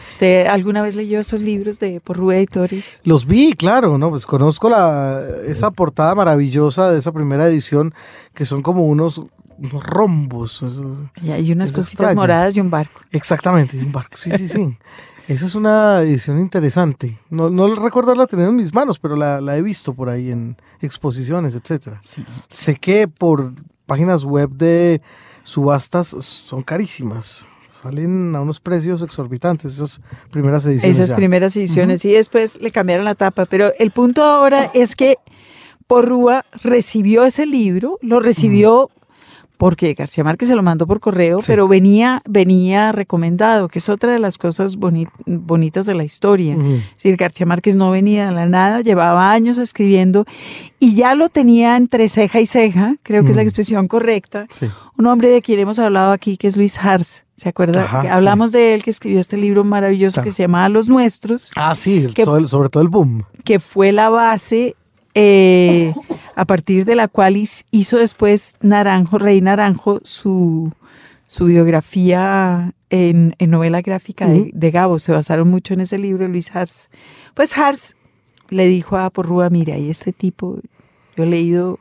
[0.09, 3.01] ¿Usted alguna vez leyó esos libros de Porrúa Editores?
[3.05, 4.11] Los vi, claro, ¿no?
[4.11, 7.95] Pues conozco la, esa portada maravillosa de esa primera edición,
[8.35, 9.23] que son como unos,
[9.59, 10.63] unos rombos.
[10.63, 13.01] eso- Y hay unas cositas moradas y un barco.
[13.11, 14.17] Exactamente, un barco.
[14.17, 14.77] Sí, sí, sí.
[15.29, 17.19] Esa es una edición interesante.
[17.31, 20.57] No, no recuerdo tenido en mis manos, pero la, la he visto por ahí en
[20.83, 21.99] exposiciones, etcétera.
[22.51, 23.55] Sé que por
[23.87, 25.01] páginas web de
[25.43, 27.47] subastas son carísimas.
[27.83, 30.97] Salen a unos precios exorbitantes esas primeras ediciones.
[30.97, 31.17] Esas ya.
[31.17, 33.47] primeras ediciones y después le cambiaron la tapa.
[33.47, 35.17] Pero el punto ahora es que
[35.87, 38.91] Porrúa recibió ese libro, lo recibió
[39.57, 44.13] porque García Márquez se lo mandó por correo, pero venía, venía recomendado, que es otra
[44.13, 46.55] de las cosas bonitas de la historia.
[46.55, 50.25] Es decir, García Márquez no venía de la nada, llevaba años escribiendo
[50.81, 54.49] y ya lo tenía entre ceja y ceja, creo que es la expresión correcta.
[54.99, 57.25] Un hombre de quien hemos hablado aquí, que es Luis Hars.
[57.37, 57.85] ¿Se acuerda?
[58.13, 61.51] hablamos de él, que escribió este libro maravilloso que se llama Los Nuestros.
[61.57, 62.07] Ah, sí,
[62.47, 63.25] sobre todo el boom.
[63.45, 64.77] Que fue la base
[65.15, 65.95] eh,
[66.35, 70.73] a partir de la cual hizo después Naranjo, Rey Naranjo, su,
[71.27, 74.99] su biografía en, novela gráfica de, Gabo.
[74.99, 76.91] Se basaron mucho en ese libro, Luis Hars.
[77.35, 77.97] Pues Hars
[78.49, 80.59] le dijo a Porrúa, mira, y este tipo,
[81.17, 81.79] yo he leído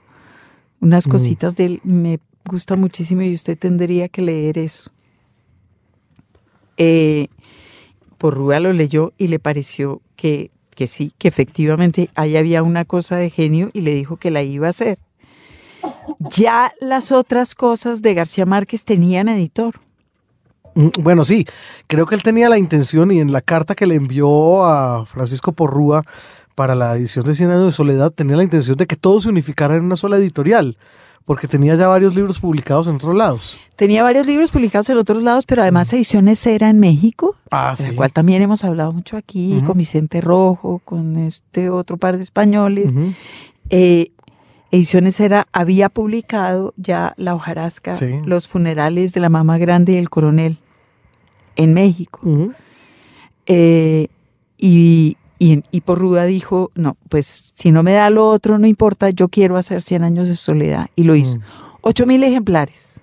[0.80, 4.92] unas cositas de él, me gusta muchísimo y usted tendría que leer eso.
[6.78, 7.28] Eh,
[8.18, 13.16] Porrúa lo leyó y le pareció que que sí, que efectivamente ahí había una cosa
[13.16, 15.00] de genio y le dijo que la iba a hacer.
[16.36, 19.76] Ya las otras cosas de García Márquez tenían editor.
[20.76, 21.46] Mm, bueno, sí,
[21.88, 25.52] creo que él tenía la intención y en la carta que le envió a Francisco
[25.52, 26.04] Porrúa
[26.56, 29.30] para la edición de Cien años de soledad tenía la intención de que todo se
[29.30, 30.78] unificara en una sola editorial
[31.26, 33.60] porque tenía ya varios libros publicados en otros lados.
[33.76, 35.92] Tenía varios libros publicados en otros lados, pero además.
[35.94, 40.22] Ediciones era en México, ah, de la cual también hemos hablado mucho aquí, con Vicente
[40.22, 42.94] Rojo, con este otro par de españoles.
[43.70, 44.12] Eh,
[44.72, 47.94] Ediciones era, había publicado ya La hojarasca,
[48.26, 50.58] los funerales de la mamá grande y el coronel
[51.56, 52.22] en México.
[53.46, 54.08] Eh,
[54.58, 59.10] y, y, por Ruda dijo, no, pues si no me da lo otro, no importa,
[59.10, 60.88] yo quiero hacer 100 años de soledad.
[60.96, 61.40] Y lo hizo.
[61.40, 61.44] Mm.
[61.82, 63.02] Ocho mil ejemplares.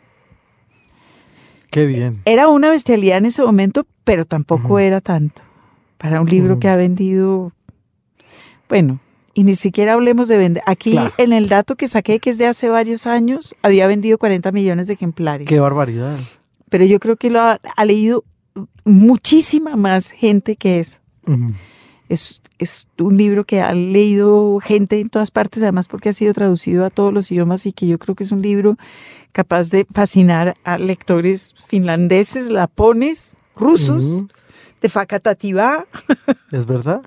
[1.71, 2.21] Qué bien.
[2.25, 5.43] Era una bestialidad en ese momento, pero tampoco era tanto.
[5.99, 7.53] Para un libro que ha vendido,
[8.69, 9.01] bueno,
[9.35, 10.63] y ni siquiera hablemos de vender.
[10.67, 14.51] Aquí en el dato que saqué, que es de hace varios años, había vendido 40
[14.51, 15.47] millones de ejemplares.
[15.47, 16.19] Qué barbaridad.
[16.71, 18.25] Pero yo creo que lo ha, leído
[18.85, 21.03] muchísima más gente que es.
[22.11, 22.43] Es,
[22.99, 26.91] un libro que ha leído gente en todas partes, además porque ha sido traducido a
[26.91, 28.77] todos los idiomas y que yo creo que es un libro
[29.33, 34.25] capaz de fascinar a lectores finlandeses, lapones, rusos,
[34.83, 35.87] de Fakatativá.
[36.51, 37.03] ¿Es verdad?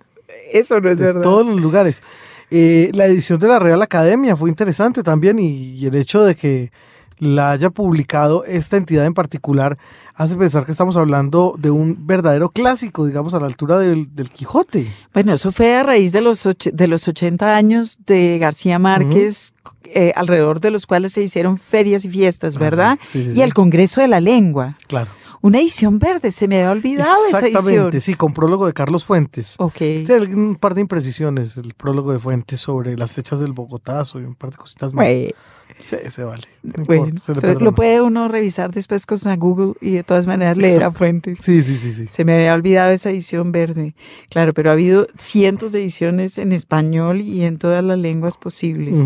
[0.52, 1.22] Eso no es de verdad.
[1.22, 2.02] todos los lugares.
[2.50, 6.72] Eh, la edición de la Real Academia fue interesante también y el hecho de que
[7.19, 9.78] la haya publicado esta entidad en particular
[10.15, 14.91] hace pensar que estamos hablando de un verdadero clásico, digamos, a la altura del, Quijote.
[15.13, 19.54] Bueno, eso fue a raíz de los, de los 80 años de García Márquez,
[19.86, 22.99] eh, alrededor de los cuales se hicieron ferias y fiestas, ah, ¿verdad?
[23.13, 24.78] y el Congreso de la Lengua.
[24.88, 25.12] Claro.
[25.41, 27.58] Una edición verde, se me había olvidado esa edición.
[27.58, 29.56] Exactamente, sí, con prólogo de Carlos Fuentes.
[29.60, 29.82] Ok.
[30.34, 34.36] un par de imprecisiones, el prólogo de Fuentes sobre las fechas del Bogotazo y un
[34.36, 35.06] par de cositas más.
[35.84, 36.43] Sí, se vale.
[37.60, 41.39] lo puede uno revisar después con Google y de todas maneras leer a fuentes.
[41.41, 42.08] Sí, sí, sí, sí.
[42.08, 43.93] Se me había olvidado esa edición verde.
[44.30, 48.98] Claro, pero ha habido cientos de ediciones en español y en todas las lenguas posibles.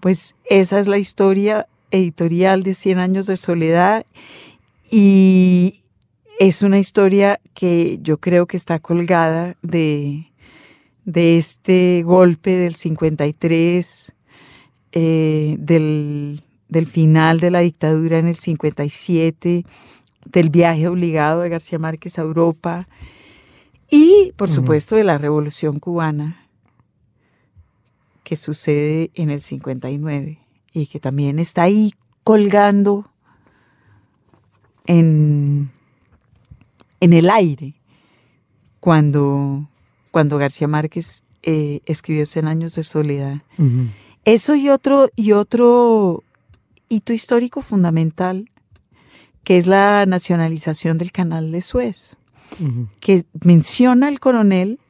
[0.00, 4.06] Pues esa es la historia editorial de 100 años de soledad
[4.90, 5.82] y
[6.40, 10.32] es una historia que yo creo que está colgada de,
[11.04, 14.15] de este golpe del 53
[14.98, 16.40] eh, del,
[16.86, 19.66] final de la dictadura en el 57,
[20.24, 22.88] del viaje obligado de García Márquez a Europa
[23.90, 26.48] y, por supuesto, de la Revolución cubana
[28.24, 30.38] que sucede en el 59
[30.72, 31.92] y que también está ahí
[32.24, 33.12] colgando
[34.86, 35.70] en,
[37.00, 37.74] en el aire
[38.80, 39.68] cuando,
[40.10, 43.42] cuando García Márquez eh, escribió Cien años de soledad.
[44.26, 46.24] Eso y otro, y otro
[46.88, 48.50] hito histórico fundamental,
[49.44, 52.16] que es la nacionalización del canal de Suez,
[52.98, 54.80] que menciona el coronel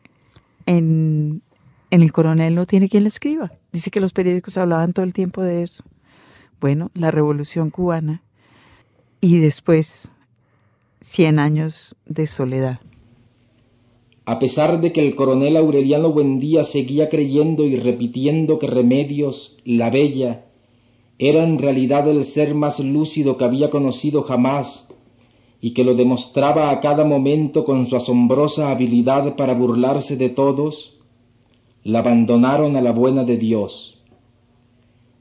[0.65, 1.43] en,
[1.91, 3.53] en el coronel no tiene quien le escriba.
[3.73, 5.85] Dice que los periódicos hablaban todo el tiempo de eso.
[6.59, 8.23] Bueno, la revolución cubana
[9.21, 10.11] y después
[11.03, 12.81] 100 años de soledad.
[14.29, 19.89] A pesar de que el coronel Aureliano Buendía seguía creyendo y repitiendo que Remedios, la
[19.89, 20.47] bella,
[21.19, 24.89] era en realidad el ser más lúcido que había conocido jamás,
[25.61, 30.99] y que lo demostraba a cada momento con su asombrosa habilidad para burlarse de todos,
[31.85, 34.03] la abandonaron a la buena de Dios.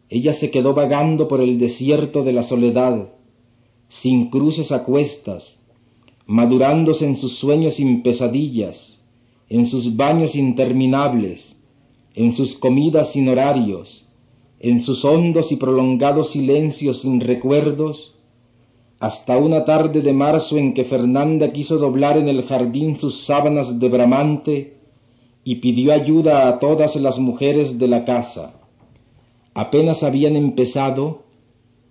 [0.10, 3.10] Ella se quedó vagando por el desierto de la soledad,
[3.88, 5.60] sin cruces a cuestas,
[6.26, 8.95] madurándose en sus sueños sin pesadillas,
[9.50, 11.56] en sus baños interminables,
[12.16, 14.06] en sus comidas sin horarios,
[14.60, 18.16] en sus hondos y prolongados silencios sin recuerdos,
[19.00, 23.80] hasta una tarde de marzo en que Fernanda quiso doblar en el jardín sus sábanas
[23.80, 24.78] de bramante
[25.44, 28.54] y pidió ayuda a todas las mujeres de la casa.
[29.54, 31.24] Apenas habían empezado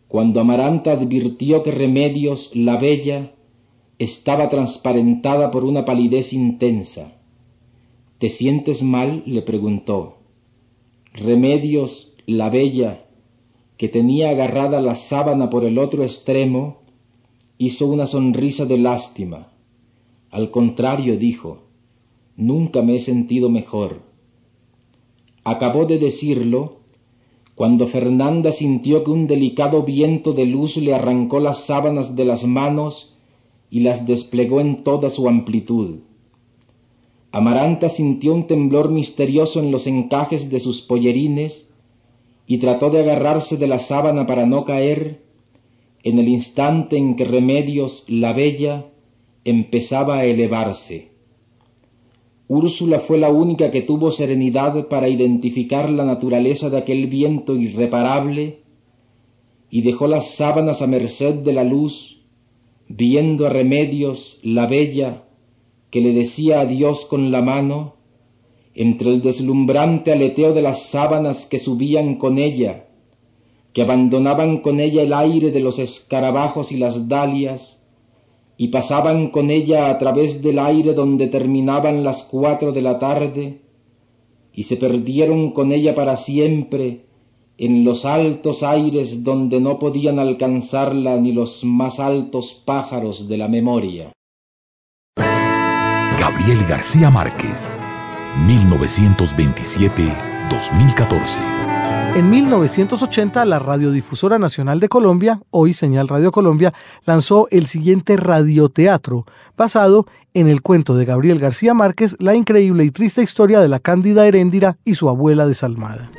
[0.08, 3.32] cuando Amaranta advirtió que Remedios, la bella,
[3.98, 7.12] estaba transparentada por una palidez intensa.
[8.24, 9.22] ¿Te sientes mal?
[9.26, 10.14] le preguntó.
[11.12, 13.04] Remedios, la bella,
[13.76, 16.78] que tenía agarrada la sábana por el otro extremo,
[17.58, 19.52] hizo una sonrisa de lástima.
[20.30, 21.64] Al contrario, dijo,
[22.34, 24.00] nunca me he sentido mejor.
[25.44, 26.78] Acabó de decirlo
[27.54, 32.46] cuando Fernanda sintió que un delicado viento de luz le arrancó las sábanas de las
[32.46, 33.14] manos
[33.68, 35.98] y las desplegó en toda su amplitud.
[37.34, 41.68] Amaranta sintió un temblor misterioso en los encajes de sus pollerines
[42.46, 45.20] y trató de agarrarse de la sábana para no caer
[46.04, 48.86] en el instante en que Remedios, la bella,
[49.44, 51.08] empezaba a elevarse.
[52.46, 58.60] Úrsula fue la única que tuvo serenidad para identificar la naturaleza de aquel viento irreparable
[59.70, 62.22] y dejó las sábanas a merced de la luz,
[62.86, 65.23] viendo a Remedios, la bella,
[65.94, 67.94] que le decía adiós con la mano,
[68.74, 72.88] entre el deslumbrante aleteo de las sábanas que subían con ella,
[73.72, 77.80] que abandonaban con ella el aire de los escarabajos y las dalias,
[78.56, 83.60] y pasaban con ella a través del aire donde terminaban las cuatro de la tarde,
[84.52, 87.04] y se perdieron con ella para siempre
[87.56, 93.46] en los altos aires donde no podían alcanzarla ni los más altos pájaros de la
[93.46, 94.10] memoria.
[96.34, 97.80] Gabriel García Márquez,
[98.46, 101.38] 1927-2014.
[102.16, 106.74] En 1980, la Radiodifusora Nacional de Colombia, hoy Señal Radio Colombia,
[107.06, 109.26] lanzó el siguiente radioteatro,
[109.56, 113.78] basado en el cuento de Gabriel García Márquez, La increíble y triste historia de la
[113.78, 116.10] cándida Heréndira y su abuela desalmada.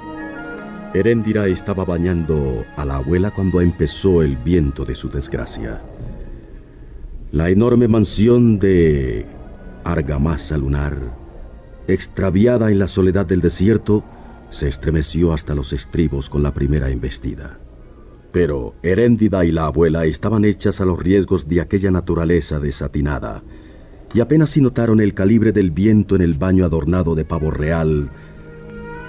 [0.93, 5.82] Heréndira estaba bañando a la abuela cuando empezó el viento de su desgracia.
[7.32, 9.35] La enorme mansión de
[9.86, 10.98] argamasa lunar,
[11.88, 14.04] extraviada en la soledad del desierto,
[14.50, 17.60] se estremeció hasta los estribos con la primera embestida.
[18.32, 23.44] Pero Heréndida y la abuela estaban hechas a los riesgos de aquella naturaleza desatinada,
[24.14, 28.10] y apenas si notaron el calibre del viento en el baño adornado de pavo real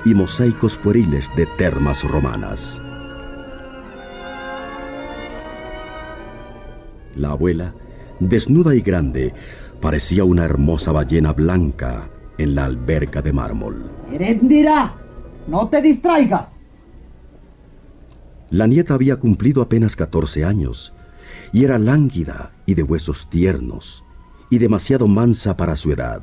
[0.04, 2.80] y mosaicos pueriles de termas romanas.
[7.16, 7.74] La abuela,
[8.20, 9.32] desnuda y grande,
[9.80, 12.08] parecía una hermosa ballena blanca
[12.38, 13.90] en la alberca de mármol.
[14.10, 14.94] ¡Heréndira!
[15.46, 16.64] No te distraigas.
[18.50, 20.92] La nieta había cumplido apenas 14 años
[21.52, 24.04] y era lánguida y de huesos tiernos
[24.50, 26.22] y demasiado mansa para su edad.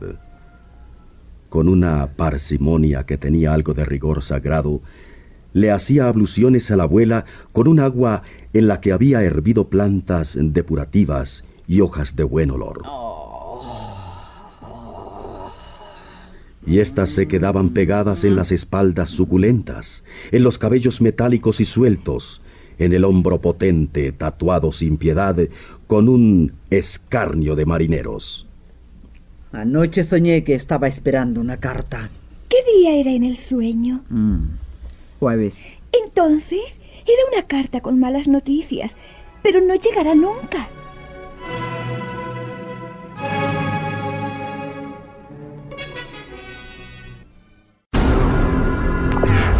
[1.49, 4.81] Con una parsimonia que tenía algo de rigor sagrado,
[5.53, 8.23] le hacía abluciones a la abuela con un agua
[8.53, 12.81] en la que había hervido plantas depurativas y hojas de buen olor.
[16.65, 22.41] Y éstas se quedaban pegadas en las espaldas suculentas, en los cabellos metálicos y sueltos,
[22.77, 25.37] en el hombro potente, tatuado sin piedad,
[25.87, 28.47] con un escarnio de marineros.
[29.51, 32.09] Anoche soñé que estaba esperando una carta.
[32.49, 34.03] ¿Qué día era en el sueño?
[34.09, 34.45] Mm,
[35.19, 35.65] jueves.
[35.91, 36.63] Entonces,
[37.05, 38.95] era una carta con malas noticias,
[39.43, 40.69] pero no llegará nunca.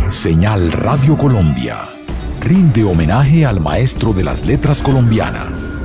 [0.07, 1.77] Señal Radio Colombia
[2.41, 5.81] rinde homenaje al maestro de las letras colombianas.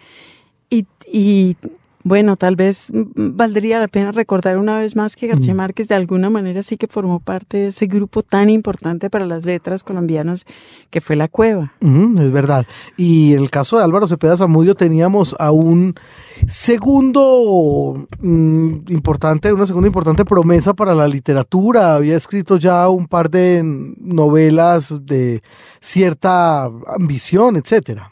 [0.71, 1.57] y, y,
[2.05, 6.31] bueno, tal vez valdría la pena recordar una vez más que García Márquez de alguna
[6.31, 10.45] manera sí que formó parte de ese grupo tan importante para las letras colombianas
[10.91, 11.75] que fue La Cueva.
[11.81, 12.67] Mm, es verdad.
[12.97, 15.95] Y en el caso de Álvaro Cepeda Zamudio teníamos a un
[16.49, 21.95] segundo mm, importante, una segunda importante promesa para la literatura.
[21.95, 25.43] Había escrito ya un par de novelas de
[25.81, 28.11] cierta ambición, etcétera.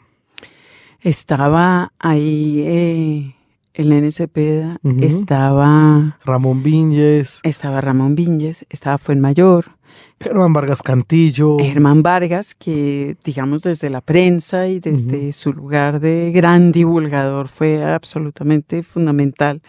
[1.01, 3.35] Estaba ahí eh,
[3.73, 9.77] el nene Cepeda, estaba Ramón Viñez, estaba Ramón Viñez, estaba Fuenmayor,
[10.19, 11.57] Germán Vargas Cantillo.
[11.59, 17.83] Germán Vargas, que digamos desde la prensa y desde su lugar de gran divulgador fue
[17.83, 19.61] absolutamente fundamental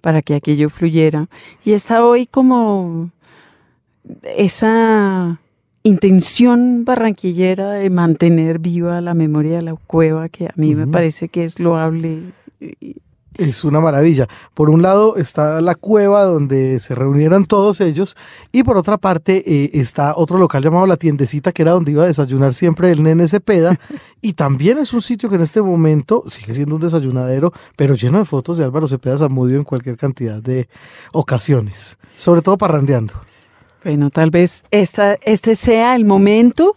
[0.00, 1.28] para que aquello fluyera.
[1.64, 3.10] Y está hoy como
[4.36, 5.40] esa
[5.84, 11.28] intención barranquillera de mantener viva la memoria de la cueva, que a mí me parece
[11.28, 12.32] que es loable
[13.36, 14.26] es una maravilla.
[14.54, 18.16] Por un lado está la cueva donde se reunieron todos ellos
[18.52, 22.04] y por otra parte eh, está otro local llamado La Tiendecita que era donde iba
[22.04, 23.78] a desayunar siempre el nene Cepeda
[24.22, 28.18] y también es un sitio que en este momento sigue siendo un desayunadero pero lleno
[28.18, 30.68] de fotos de Álvaro Cepeda Zamudio en cualquier cantidad de
[31.12, 33.14] ocasiones, sobre todo parrandeando.
[33.82, 36.76] Bueno, tal vez esta, este sea el momento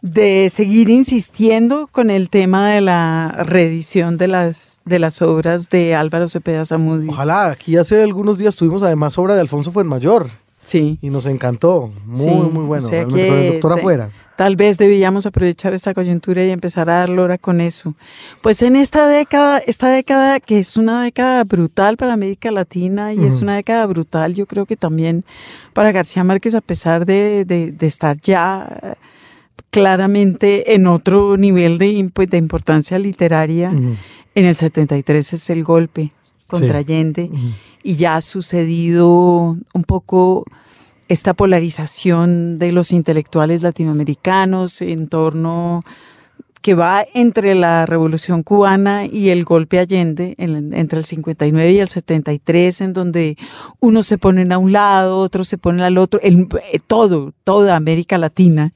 [0.00, 5.94] de seguir insistiendo con el tema de la reedición de las, de las obras de
[5.94, 7.10] Álvaro Cepeda Zamudio.
[7.10, 10.30] Ojalá, aquí hace algunos días tuvimos además obra de Alfonso Fuenmayor.
[10.62, 10.98] Sí.
[11.00, 11.90] Y nos encantó.
[12.04, 12.86] Muy, muy bueno.
[12.86, 14.10] O sea con el doctor afuera.
[14.36, 17.94] Tal vez debíamos aprovechar esta coyuntura y empezar a dar lora con eso.
[18.40, 23.24] Pues en esta década, esta década que es una década brutal para América Latina y
[23.24, 25.24] es una década brutal, yo creo que también
[25.72, 28.96] para García Márquez, a pesar de, de, de estar ya
[29.70, 33.70] claramente en otro nivel de, de importancia literaria.
[33.70, 36.12] En el 73 es el golpe
[36.46, 37.30] contra Allende
[37.82, 40.44] y ya ha sucedido un poco
[41.08, 45.84] esta polarización de los intelectuales latinoamericanos en torno
[46.60, 51.88] que va entre la revolución cubana y el golpe Allende, entre el 59 y el
[51.88, 53.36] 73, en donde
[53.80, 56.48] unos se ponen a un lado, otros se ponen al otro, el,
[56.86, 58.74] todo, toda América Latina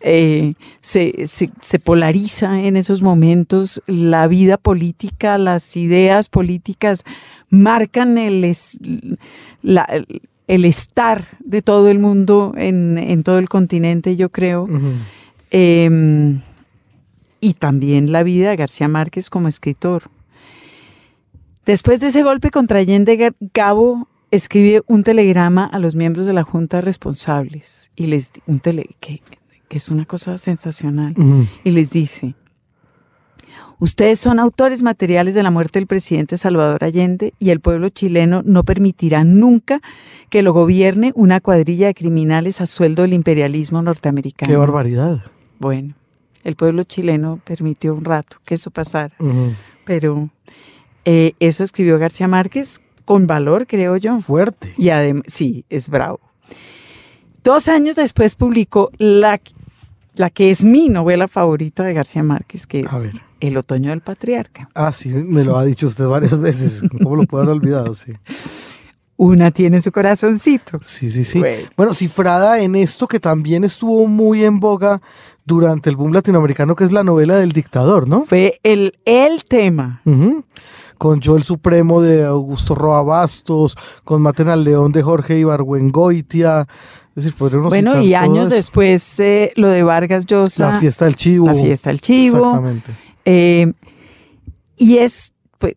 [0.00, 7.04] eh, se, se, polariza en esos momentos, la vida política, las ideas políticas
[7.50, 8.56] marcan el,
[9.62, 14.68] el estar de todo el mundo en, todo el continente, yo creo.
[15.50, 16.40] Em,
[17.40, 20.04] y también la vida de García Márquez como escritor.
[21.66, 26.42] Después de ese golpe contra Allende, Gabo escribe un telegrama a los miembros de la
[26.42, 29.22] Junta responsables y les un tele, que
[29.70, 31.14] que es una cosa sensacional,
[31.62, 32.34] y les dice,
[33.78, 38.42] ustedes son autores materiales de la muerte del presidente Salvador Allende y el pueblo chileno
[38.44, 39.80] no permitirá nunca
[40.28, 44.50] que lo gobierne una cuadrilla de criminales a sueldo del imperialismo norteamericano.
[44.50, 45.22] ¡Qué barbaridad!
[45.60, 45.94] Bueno,
[46.42, 49.14] el pueblo chileno permitió un rato que eso pasara,
[49.84, 50.30] pero
[51.04, 54.18] eh, eso escribió García Márquez con valor, creo yo.
[54.20, 54.74] Fuerte.
[54.76, 56.18] Y además, sí, es bravo.
[57.44, 59.40] Dos años después publicó la
[60.20, 62.86] la que es mi novela favorita de García Márquez, que es
[63.40, 64.68] El otoño del patriarca.
[64.74, 66.82] Ah, sí, me lo ha dicho usted varias veces.
[67.02, 67.94] ¿Cómo lo puedo haber olvidado?
[67.94, 68.12] Sí.
[69.16, 70.78] Una tiene su corazoncito.
[70.82, 71.42] Sí, sí, sí.
[71.76, 71.94] Bueno.
[71.94, 75.00] cifrada en esto que también estuvo muy en boga
[75.44, 78.24] durante el boom latinoamericano, que es la novela del dictador, ¿no?
[78.24, 80.02] Fue el, el tema.
[81.00, 83.74] Con Yo el Supremo de Augusto Roa Bastos,
[84.04, 86.66] con Maten al León de Jorge Ibargüengoitia,
[87.68, 90.72] bueno, y años después eh, lo de Vargas Llosa.
[90.72, 91.46] La fiesta del chivo.
[91.46, 92.38] La fiesta del chivo.
[92.38, 92.96] Exactamente.
[93.24, 93.72] Eh,
[94.76, 95.74] y es, pues,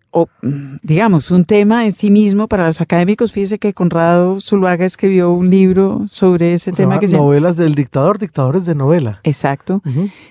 [0.82, 3.34] digamos, un tema en sí mismo para los académicos.
[3.34, 8.18] Fíjese que Conrado Zuluaga escribió un libro sobre ese tema que se Novelas del dictador,
[8.18, 9.20] dictadores de novela.
[9.24, 9.82] Exacto.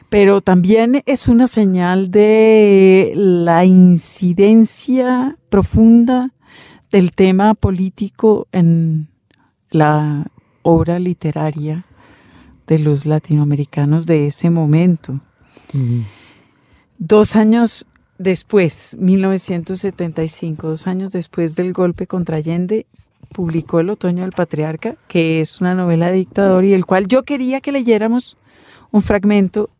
[0.08, 6.30] Pero también es una señal de la incidencia profunda
[6.90, 9.08] del tema político en
[9.70, 10.28] la
[10.62, 11.84] obra literaria
[12.66, 15.20] de los latinoamericanos de ese momento.
[16.96, 17.84] Dos años
[18.18, 22.86] después, 1975, dos años después del golpe contra Allende,
[23.32, 27.24] publicó El Otoño del Patriarca, que es una novela de dictador y el cual yo
[27.24, 28.36] quería que leyéramos
[28.90, 29.70] un fragmento,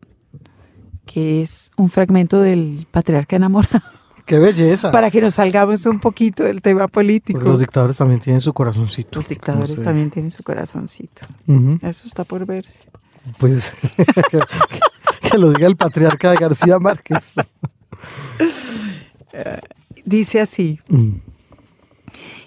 [1.05, 3.81] que es un fragmento del Patriarca enamorado.
[4.25, 4.91] ¡Qué belleza!
[4.91, 7.39] Para que nos salgamos un poquito del tema político.
[7.39, 9.19] Porque los dictadores también tienen su corazoncito.
[9.19, 11.27] Los dictadores también tienen su corazoncito.
[11.81, 12.79] Eso está por verse.
[13.37, 13.73] Pues
[15.21, 17.33] que, lo diga el patriarca de García Márquez.
[20.05, 20.79] Dice así.
[20.89, 21.32] Mm.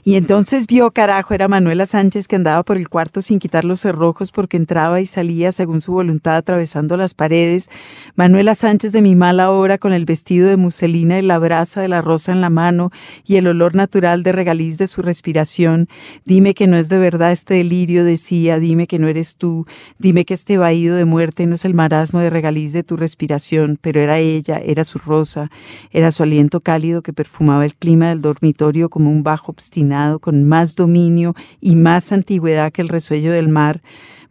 [0.08, 3.80] Y entonces vio, carajo, era Manuela Sánchez que andaba por el cuarto sin quitar los
[3.80, 7.70] cerrojos porque entraba y salía según su voluntad atravesando las paredes.
[8.14, 11.88] Manuela Sánchez de mi mala hora con el vestido de muselina y la brasa de
[11.88, 12.92] la rosa en la mano
[13.24, 15.88] y el olor natural de regaliz de su respiración.
[16.24, 19.66] Dime que no es de verdad este delirio, decía, dime que no eres tú,
[19.98, 23.76] dime que este vaído de muerte no es el marasmo de regaliz de tu respiración,
[23.80, 25.50] pero era ella, era su rosa,
[25.90, 30.44] era su aliento cálido que perfumaba el clima del dormitorio como un bajo obstinado con
[30.44, 33.82] más dominio y más antigüedad que el resuello del mar,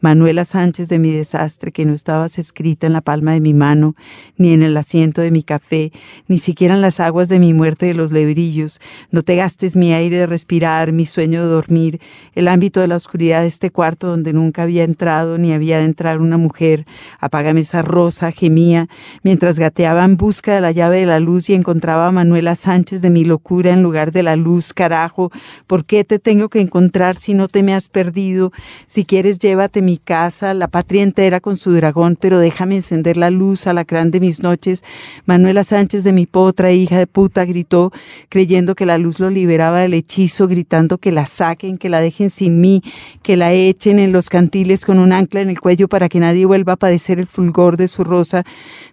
[0.05, 3.95] Manuela Sánchez de mi desastre, que no estabas escrita en la palma de mi mano,
[4.37, 5.91] ni en el asiento de mi café,
[6.27, 8.79] ni siquiera en las aguas de mi muerte de los lebrillos.
[9.09, 12.01] No te gastes mi aire de respirar, mi sueño de dormir,
[12.35, 15.85] el ámbito de la oscuridad de este cuarto donde nunca había entrado ni había de
[15.85, 16.85] entrar una mujer.
[17.19, 18.87] Apágame esa rosa, gemía,
[19.23, 23.01] mientras gateaba en busca de la llave de la luz y encontraba a Manuela Sánchez
[23.01, 25.31] de mi locura en lugar de la luz, carajo.
[25.65, 28.51] ¿Por qué te tengo que encontrar si no te me has perdido?
[28.85, 33.29] Si quieres, llévate mi casa, la patria entera con su dragón, pero déjame encender la
[33.29, 34.83] luz, alacrán de mis noches.
[35.25, 37.91] Manuela Sánchez de mi potra, hija de puta, gritó,
[38.29, 42.29] creyendo que la luz lo liberaba del hechizo, gritando que la saquen, que la dejen
[42.29, 42.81] sin mí,
[43.23, 46.45] que la echen en los cantiles con un ancla en el cuello para que nadie
[46.45, 48.43] vuelva a padecer el fulgor de su rosa.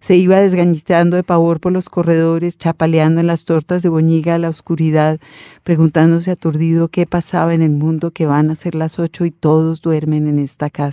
[0.01, 4.39] Se iba desgañitando de pavor por los corredores, chapaleando en las tortas de boñiga a
[4.39, 5.21] la oscuridad,
[5.65, 9.83] preguntándose aturdido qué pasaba en el mundo que van a ser las ocho y todos
[9.83, 10.92] duermen en esta casa.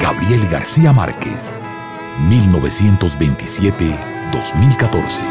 [0.00, 1.62] Gabriel García Márquez,
[2.28, 5.22] 1927-2014.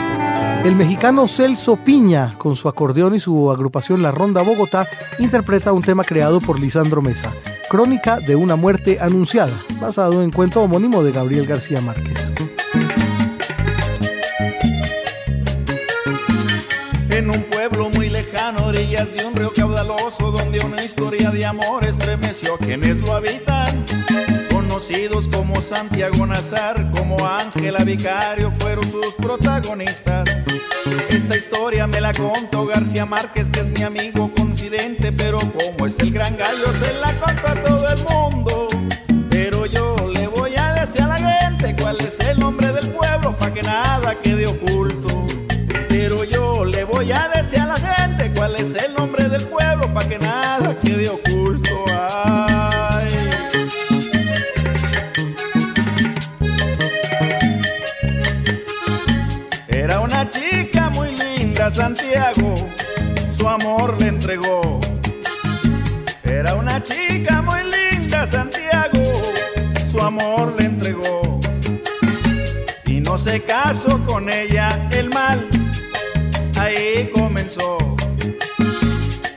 [0.65, 4.87] El mexicano Celso Piña, con su acordeón y su agrupación La Ronda Bogotá,
[5.19, 7.31] interpreta un tema creado por Lisandro Mesa,
[7.69, 12.33] Crónica de una muerte anunciada, basado en cuento homónimo de Gabriel García Márquez.
[17.09, 21.85] En un pueblo muy lejano, orillas de un río caudaloso, donde una historia de amor
[21.85, 23.85] estremeció a quienes lo habitan
[24.75, 30.29] conocidos como Santiago Nazar, como Ángela Vicario fueron sus protagonistas.
[31.09, 35.97] Esta historia me la contó García Márquez, que es mi amigo confidente, pero como es
[35.99, 38.67] el gran gallo, se la contó a todo el mundo.
[39.29, 43.37] Pero yo le voy a decir a la gente cuál es el nombre del pueblo,
[43.37, 44.84] para que nada quede oculto.
[47.05, 49.93] Pero yo le voy a decir a la gente cuál es el nombre del pueblo,
[49.93, 51.85] para que nada quede oculto.
[61.71, 62.53] Santiago
[63.29, 64.79] su amor le entregó.
[66.23, 69.01] Era una chica muy linda, Santiago,
[69.87, 71.39] su amor le entregó.
[72.85, 75.45] Y no se casó con ella el mal,
[77.03, 77.77] comenzó.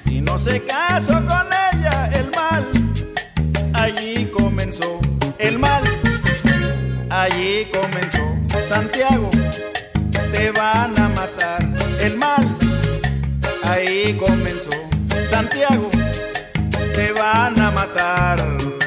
[0.07, 2.65] Y no se casó con ella el mal,
[3.75, 5.01] allí comenzó
[5.39, 5.83] el mal,
[7.11, 8.37] allí comenzó
[8.69, 9.31] Santiago,
[10.33, 11.61] te van a matar
[12.01, 12.57] el mal.
[13.65, 14.71] Ahí comenzó
[15.29, 15.89] Santiago,
[16.95, 18.78] te van a matar.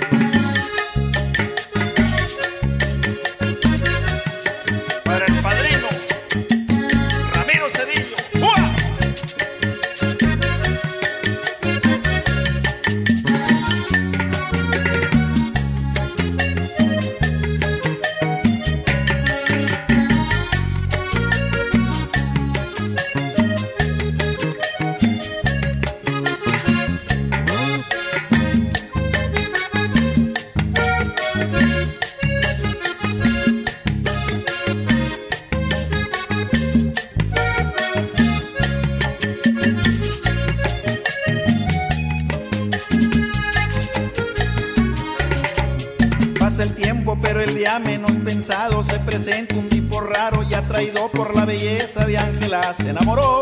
[48.83, 53.41] Se presenta un tipo raro y atraído por la belleza de Ángela se enamoró.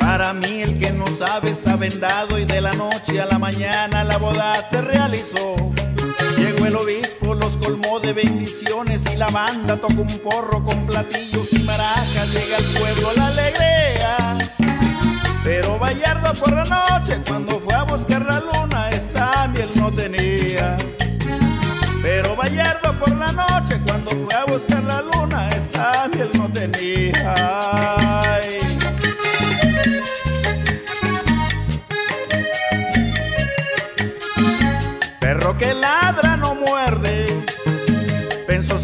[0.00, 4.02] Para mí el que no sabe está vendado y de la noche a la mañana
[4.04, 5.54] la boda se realizó.
[6.36, 11.52] Llegó el obispo, los colmó de bendiciones y la banda tocó un porro con platillos
[11.52, 12.32] y maracas.
[12.32, 14.38] Llega al pueblo la alegría.
[15.44, 20.37] Pero Bayardo por la noche, cuando fue a buscar la luna, esta miel no tenía.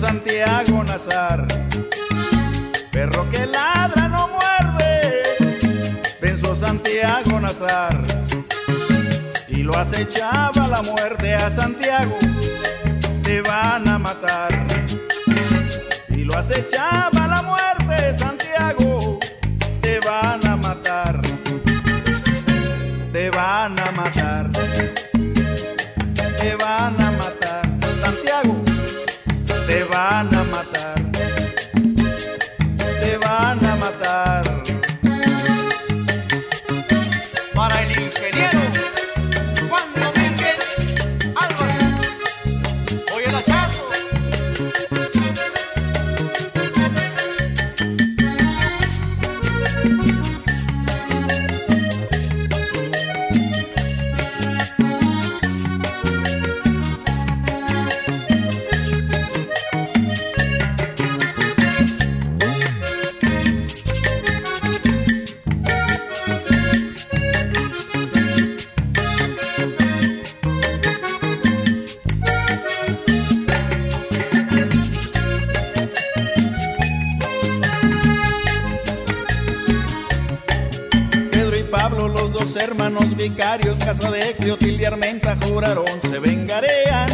[0.04, 1.46] Santiago Nazar.
[2.92, 5.22] Perro que ladra no muerde,
[6.20, 7.96] pensó Santiago Nazar.
[9.48, 12.18] Y lo acechaba la muerte a Santiago,
[13.22, 14.52] te van a matar.
[16.10, 17.73] Y lo acechaba la muerte,
[83.98, 87.08] de Cleotilde Armenta juraron se vengarían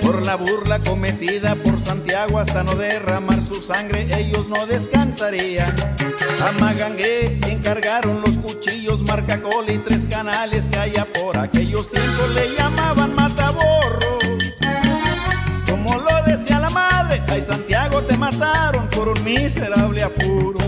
[0.00, 5.74] por la burla cometida por Santiago hasta no derramar su sangre, ellos no descansarían.
[6.42, 12.54] A Magangué encargaron los cuchillos, marcacol y tres canales que allá por aquellos tiempos le
[12.54, 14.24] llamaban mataborros.
[15.68, 20.65] Como lo decía la madre, ay Santiago te mataron por un miserable apuro.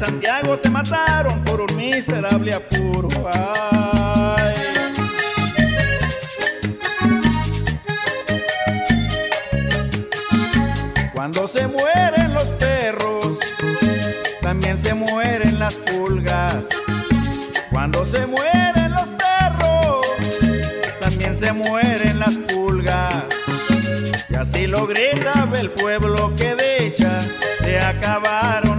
[0.00, 3.06] Santiago te mataron por un miserable apuro.
[11.12, 13.40] Cuando se mueren los perros,
[14.40, 16.64] también se mueren las pulgas.
[17.70, 20.06] Cuando se mueren los perros,
[20.98, 23.24] también se mueren las pulgas.
[24.30, 27.20] Y así lo gritaba el pueblo que de hecha
[27.58, 28.69] se acabaron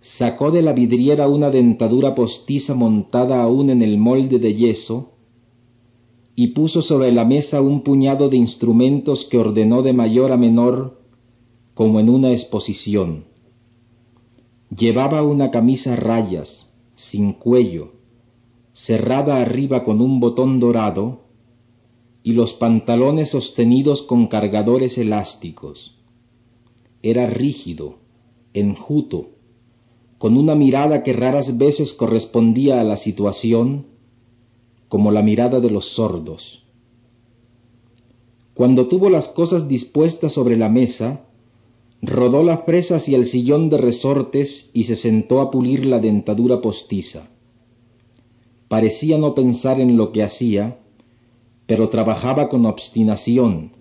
[0.00, 5.12] Sacó de la vidriera una dentadura postiza montada aún en el molde de yeso
[6.34, 11.00] y puso sobre la mesa un puñado de instrumentos que ordenó de mayor a menor
[11.74, 13.26] como en una exposición.
[14.76, 17.92] Llevaba una camisa a rayas, sin cuello,
[18.72, 21.26] cerrada arriba con un botón dorado,
[22.24, 25.97] y los pantalones sostenidos con cargadores elásticos.
[27.10, 28.00] Era rígido,
[28.52, 29.30] enjuto,
[30.18, 33.86] con una mirada que raras veces correspondía a la situación,
[34.90, 36.66] como la mirada de los sordos.
[38.52, 41.24] Cuando tuvo las cosas dispuestas sobre la mesa,
[42.02, 46.60] rodó la fresa hacia el sillón de resortes y se sentó a pulir la dentadura
[46.60, 47.30] postiza.
[48.68, 50.78] Parecía no pensar en lo que hacía,
[51.64, 53.72] pero trabajaba con obstinación,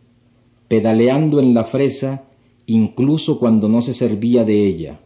[0.70, 2.27] pedaleando en la fresa
[2.68, 5.00] incluso cuando no se servía de ella.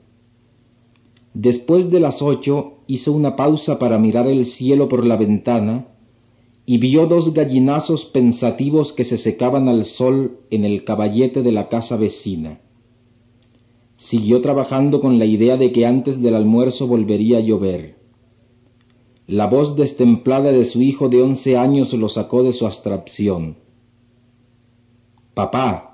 [1.34, 5.88] Después de las ocho hizo una pausa para mirar el cielo por la ventana
[6.66, 11.70] y vio dos gallinazos pensativos que se secaban al sol en el caballete de la
[11.70, 12.60] casa vecina.
[13.96, 17.96] Siguió trabajando con la idea de que antes del almuerzo volvería a llover.
[19.28, 23.58] La voz destemplada de su hijo de once años lo sacó de su abstracción.
[25.36, 25.91] Papá.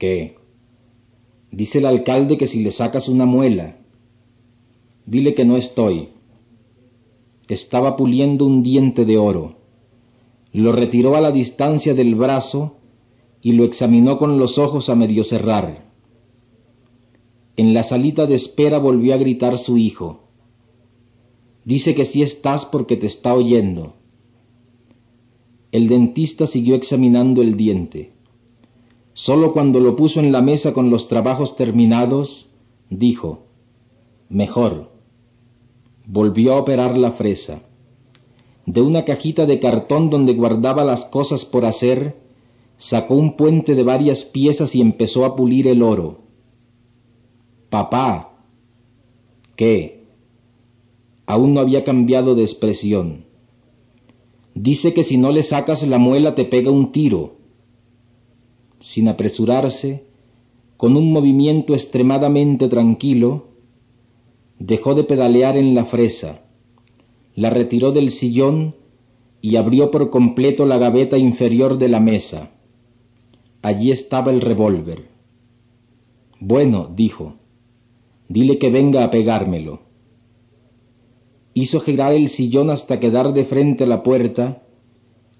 [0.00, 0.38] ¿Qué?
[1.52, 3.76] Dice el alcalde que si le sacas una muela.
[5.04, 6.08] Dile que no estoy.
[7.48, 9.58] Estaba puliendo un diente de oro.
[10.54, 12.78] Lo retiró a la distancia del brazo
[13.42, 15.92] y lo examinó con los ojos a medio cerrar.
[17.58, 20.30] En la salita de espera volvió a gritar su hijo.
[21.66, 23.96] Dice que sí estás porque te está oyendo.
[25.72, 28.14] El dentista siguió examinando el diente.
[29.12, 32.48] Solo cuando lo puso en la mesa con los trabajos terminados,
[32.88, 33.46] dijo,
[34.28, 34.90] mejor.
[36.06, 37.62] Volvió a operar la fresa.
[38.66, 42.20] De una cajita de cartón donde guardaba las cosas por hacer,
[42.78, 46.20] sacó un puente de varias piezas y empezó a pulir el oro.
[47.68, 48.44] Papá.
[49.56, 50.06] ¿Qué?
[51.26, 53.26] Aún no había cambiado de expresión.
[54.54, 57.39] Dice que si no le sacas la muela te pega un tiro.
[58.80, 60.04] Sin apresurarse,
[60.76, 63.48] con un movimiento extremadamente tranquilo,
[64.58, 66.42] dejó de pedalear en la fresa,
[67.34, 68.74] la retiró del sillón
[69.40, 72.50] y abrió por completo la gaveta inferior de la mesa.
[73.62, 75.08] Allí estaba el revólver.
[76.40, 77.36] Bueno, dijo,
[78.28, 79.90] dile que venga a pegármelo
[81.54, 84.62] hizo girar el sillón hasta quedar de frente a la puerta,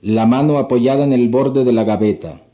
[0.03, 2.47] la mano apoyada en el borde de la gaveta.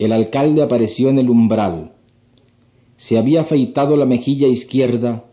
[0.00, 1.92] El alcalde apareció en el umbral.
[2.96, 5.26] Se había afeitado la mejilla izquierda,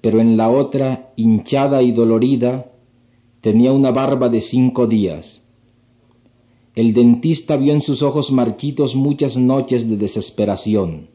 [0.00, 2.72] pero en la otra, hinchada y dolorida,
[3.40, 5.42] tenía una barba de cinco días.
[6.74, 11.10] El dentista vio en sus ojos marchitos muchas noches de desesperación.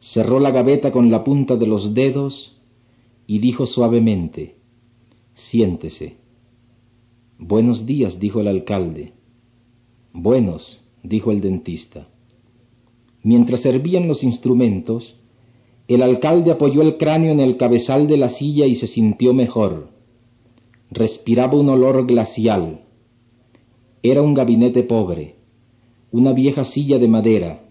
[0.00, 2.60] Cerró la gaveta con la punta de los dedos
[3.28, 4.56] y dijo suavemente,
[5.34, 6.16] Siéntese.
[7.38, 9.12] Buenos días, dijo el alcalde.
[10.12, 12.08] Buenos, dijo el dentista.
[13.22, 15.16] Mientras servían los instrumentos,
[15.88, 19.90] el alcalde apoyó el cráneo en el cabezal de la silla y se sintió mejor.
[20.90, 22.84] Respiraba un olor glacial.
[24.02, 25.36] Era un gabinete pobre,
[26.12, 27.68] una vieja silla de madera,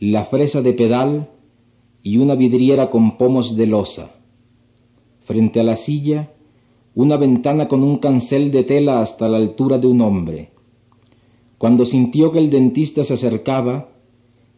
[0.00, 1.30] la fresa de pedal
[2.02, 4.10] y una vidriera con pomos de losa
[5.24, 6.32] frente a la silla,
[6.94, 10.51] una ventana con un cancel de tela hasta la altura de un hombre.
[11.62, 13.90] Cuando sintió que el dentista se acercaba,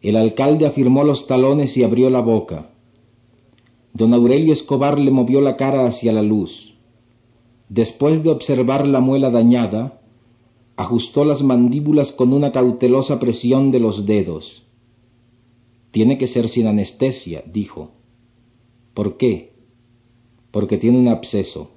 [0.01, 2.71] el alcalde afirmó los talones y abrió la boca.
[3.93, 6.73] Don Aurelio Escobar le movió la cara hacia la luz.
[7.69, 10.01] Después de observar la muela dañada,
[10.77, 14.65] ajustó las mandíbulas con una cautelosa presión de los dedos.
[15.91, 17.91] Tiene que ser sin anestesia, dijo.
[18.95, 19.53] ¿Por qué?
[20.49, 21.69] porque tiene un absceso.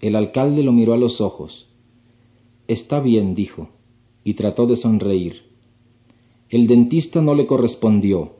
[0.00, 1.70] El alcalde lo miró a los ojos.
[2.66, 3.70] Está bien, dijo,
[4.28, 5.44] y trató de sonreír.
[6.50, 8.32] El dentista no le correspondió.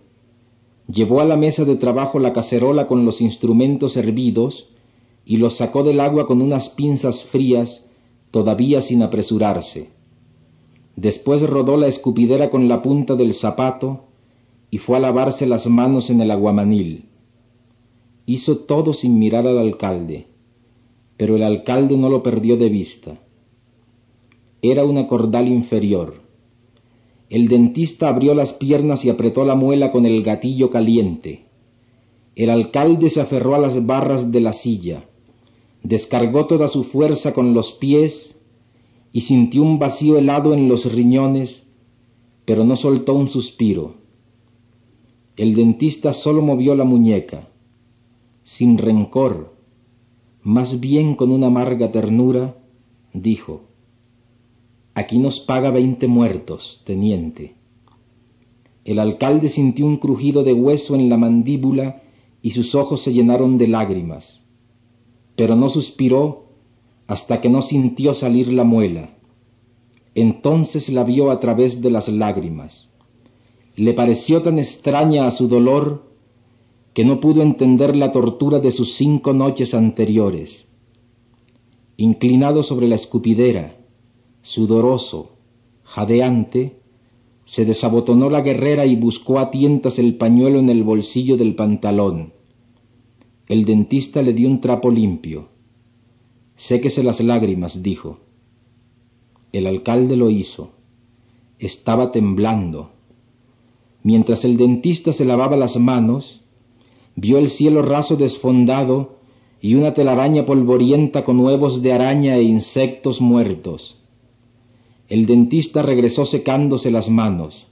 [0.87, 4.69] Llevó a la mesa de trabajo la cacerola con los instrumentos hervidos
[5.25, 7.87] y los sacó del agua con unas pinzas frías,
[8.31, 9.89] todavía sin apresurarse.
[10.95, 14.05] Después rodó la escupidera con la punta del zapato
[14.71, 17.07] y fue a lavarse las manos en el aguamanil.
[18.27, 20.27] Hizo todo sin mirar al alcalde,
[21.17, 23.19] pero el alcalde no lo perdió de vista.
[24.63, 26.23] Era una cordal inferior.
[27.31, 31.45] El dentista abrió las piernas y apretó la muela con el gatillo caliente.
[32.35, 35.05] El alcalde se aferró a las barras de la silla,
[35.83, 38.37] descargó toda su fuerza con los pies
[39.13, 41.65] y sintió un vacío helado en los riñones,
[42.45, 43.95] pero no soltó un suspiro.
[45.37, 47.49] El dentista solo movió la muñeca
[48.49, 49.55] sin rencor,
[50.43, 52.57] más bien con una amarga ternura,
[53.13, 53.68] dijo,
[54.99, 57.55] Aquí nos paga veinte muertos, teniente.
[58.85, 62.03] El alcalde sintió un crujido de hueso en la mandíbula
[62.43, 64.43] y sus ojos se llenaron de lágrimas,
[65.37, 66.47] pero no suspiró
[67.07, 69.11] hasta que no sintió salir la muela.
[70.17, 72.91] Entonces la vio a través de las lágrimas.
[73.77, 76.11] Le pareció tan extraña a su dolor
[76.93, 80.67] que no pudo entender la tortura de sus cinco noches anteriores.
[81.97, 83.78] Inclinado sobre la escupidera,
[84.43, 85.37] sudoroso,
[85.85, 86.77] jadeante,
[87.45, 92.35] Se desabotonó la guerrera y buscó a tientas el pañuelo en el bolsillo del pantalón.
[93.47, 95.49] El dentista le dio un trapo limpio.
[96.57, 98.19] Séquese las lágrimas, dijo.
[99.53, 100.73] El alcalde lo hizo.
[101.59, 102.91] Estaba temblando.
[104.03, 106.43] Mientras el dentista se lavaba las manos,
[107.17, 109.17] vio el cielo raso desfondado
[109.63, 113.98] y una telaraña polvorienta con huevos de araña e insectos muertos.
[115.09, 117.69] El dentista regresó secándose las manos.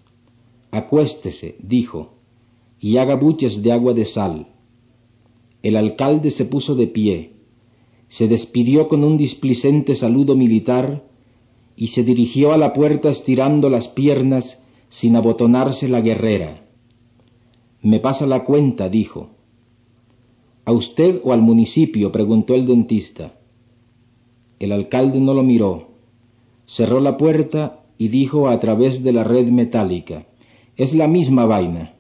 [0.70, 2.14] Acuéstese, dijo,
[2.80, 4.49] y haga buches de agua de sal.
[5.62, 7.32] El alcalde se puso de pie,
[8.09, 11.05] se despidió con un displicente saludo militar
[11.76, 16.66] y se dirigió a la puerta estirando las piernas sin abotonarse la guerrera.
[17.82, 19.30] Me pasa la cuenta, dijo.
[20.64, 22.11] ¿A usted o al municipio?
[22.12, 23.39] preguntó el dentista.
[24.59, 25.96] El alcalde no lo miró.
[26.67, 30.27] Cerró la puerta y dijo a través de la red metálica,
[30.77, 31.96] es la misma vaina.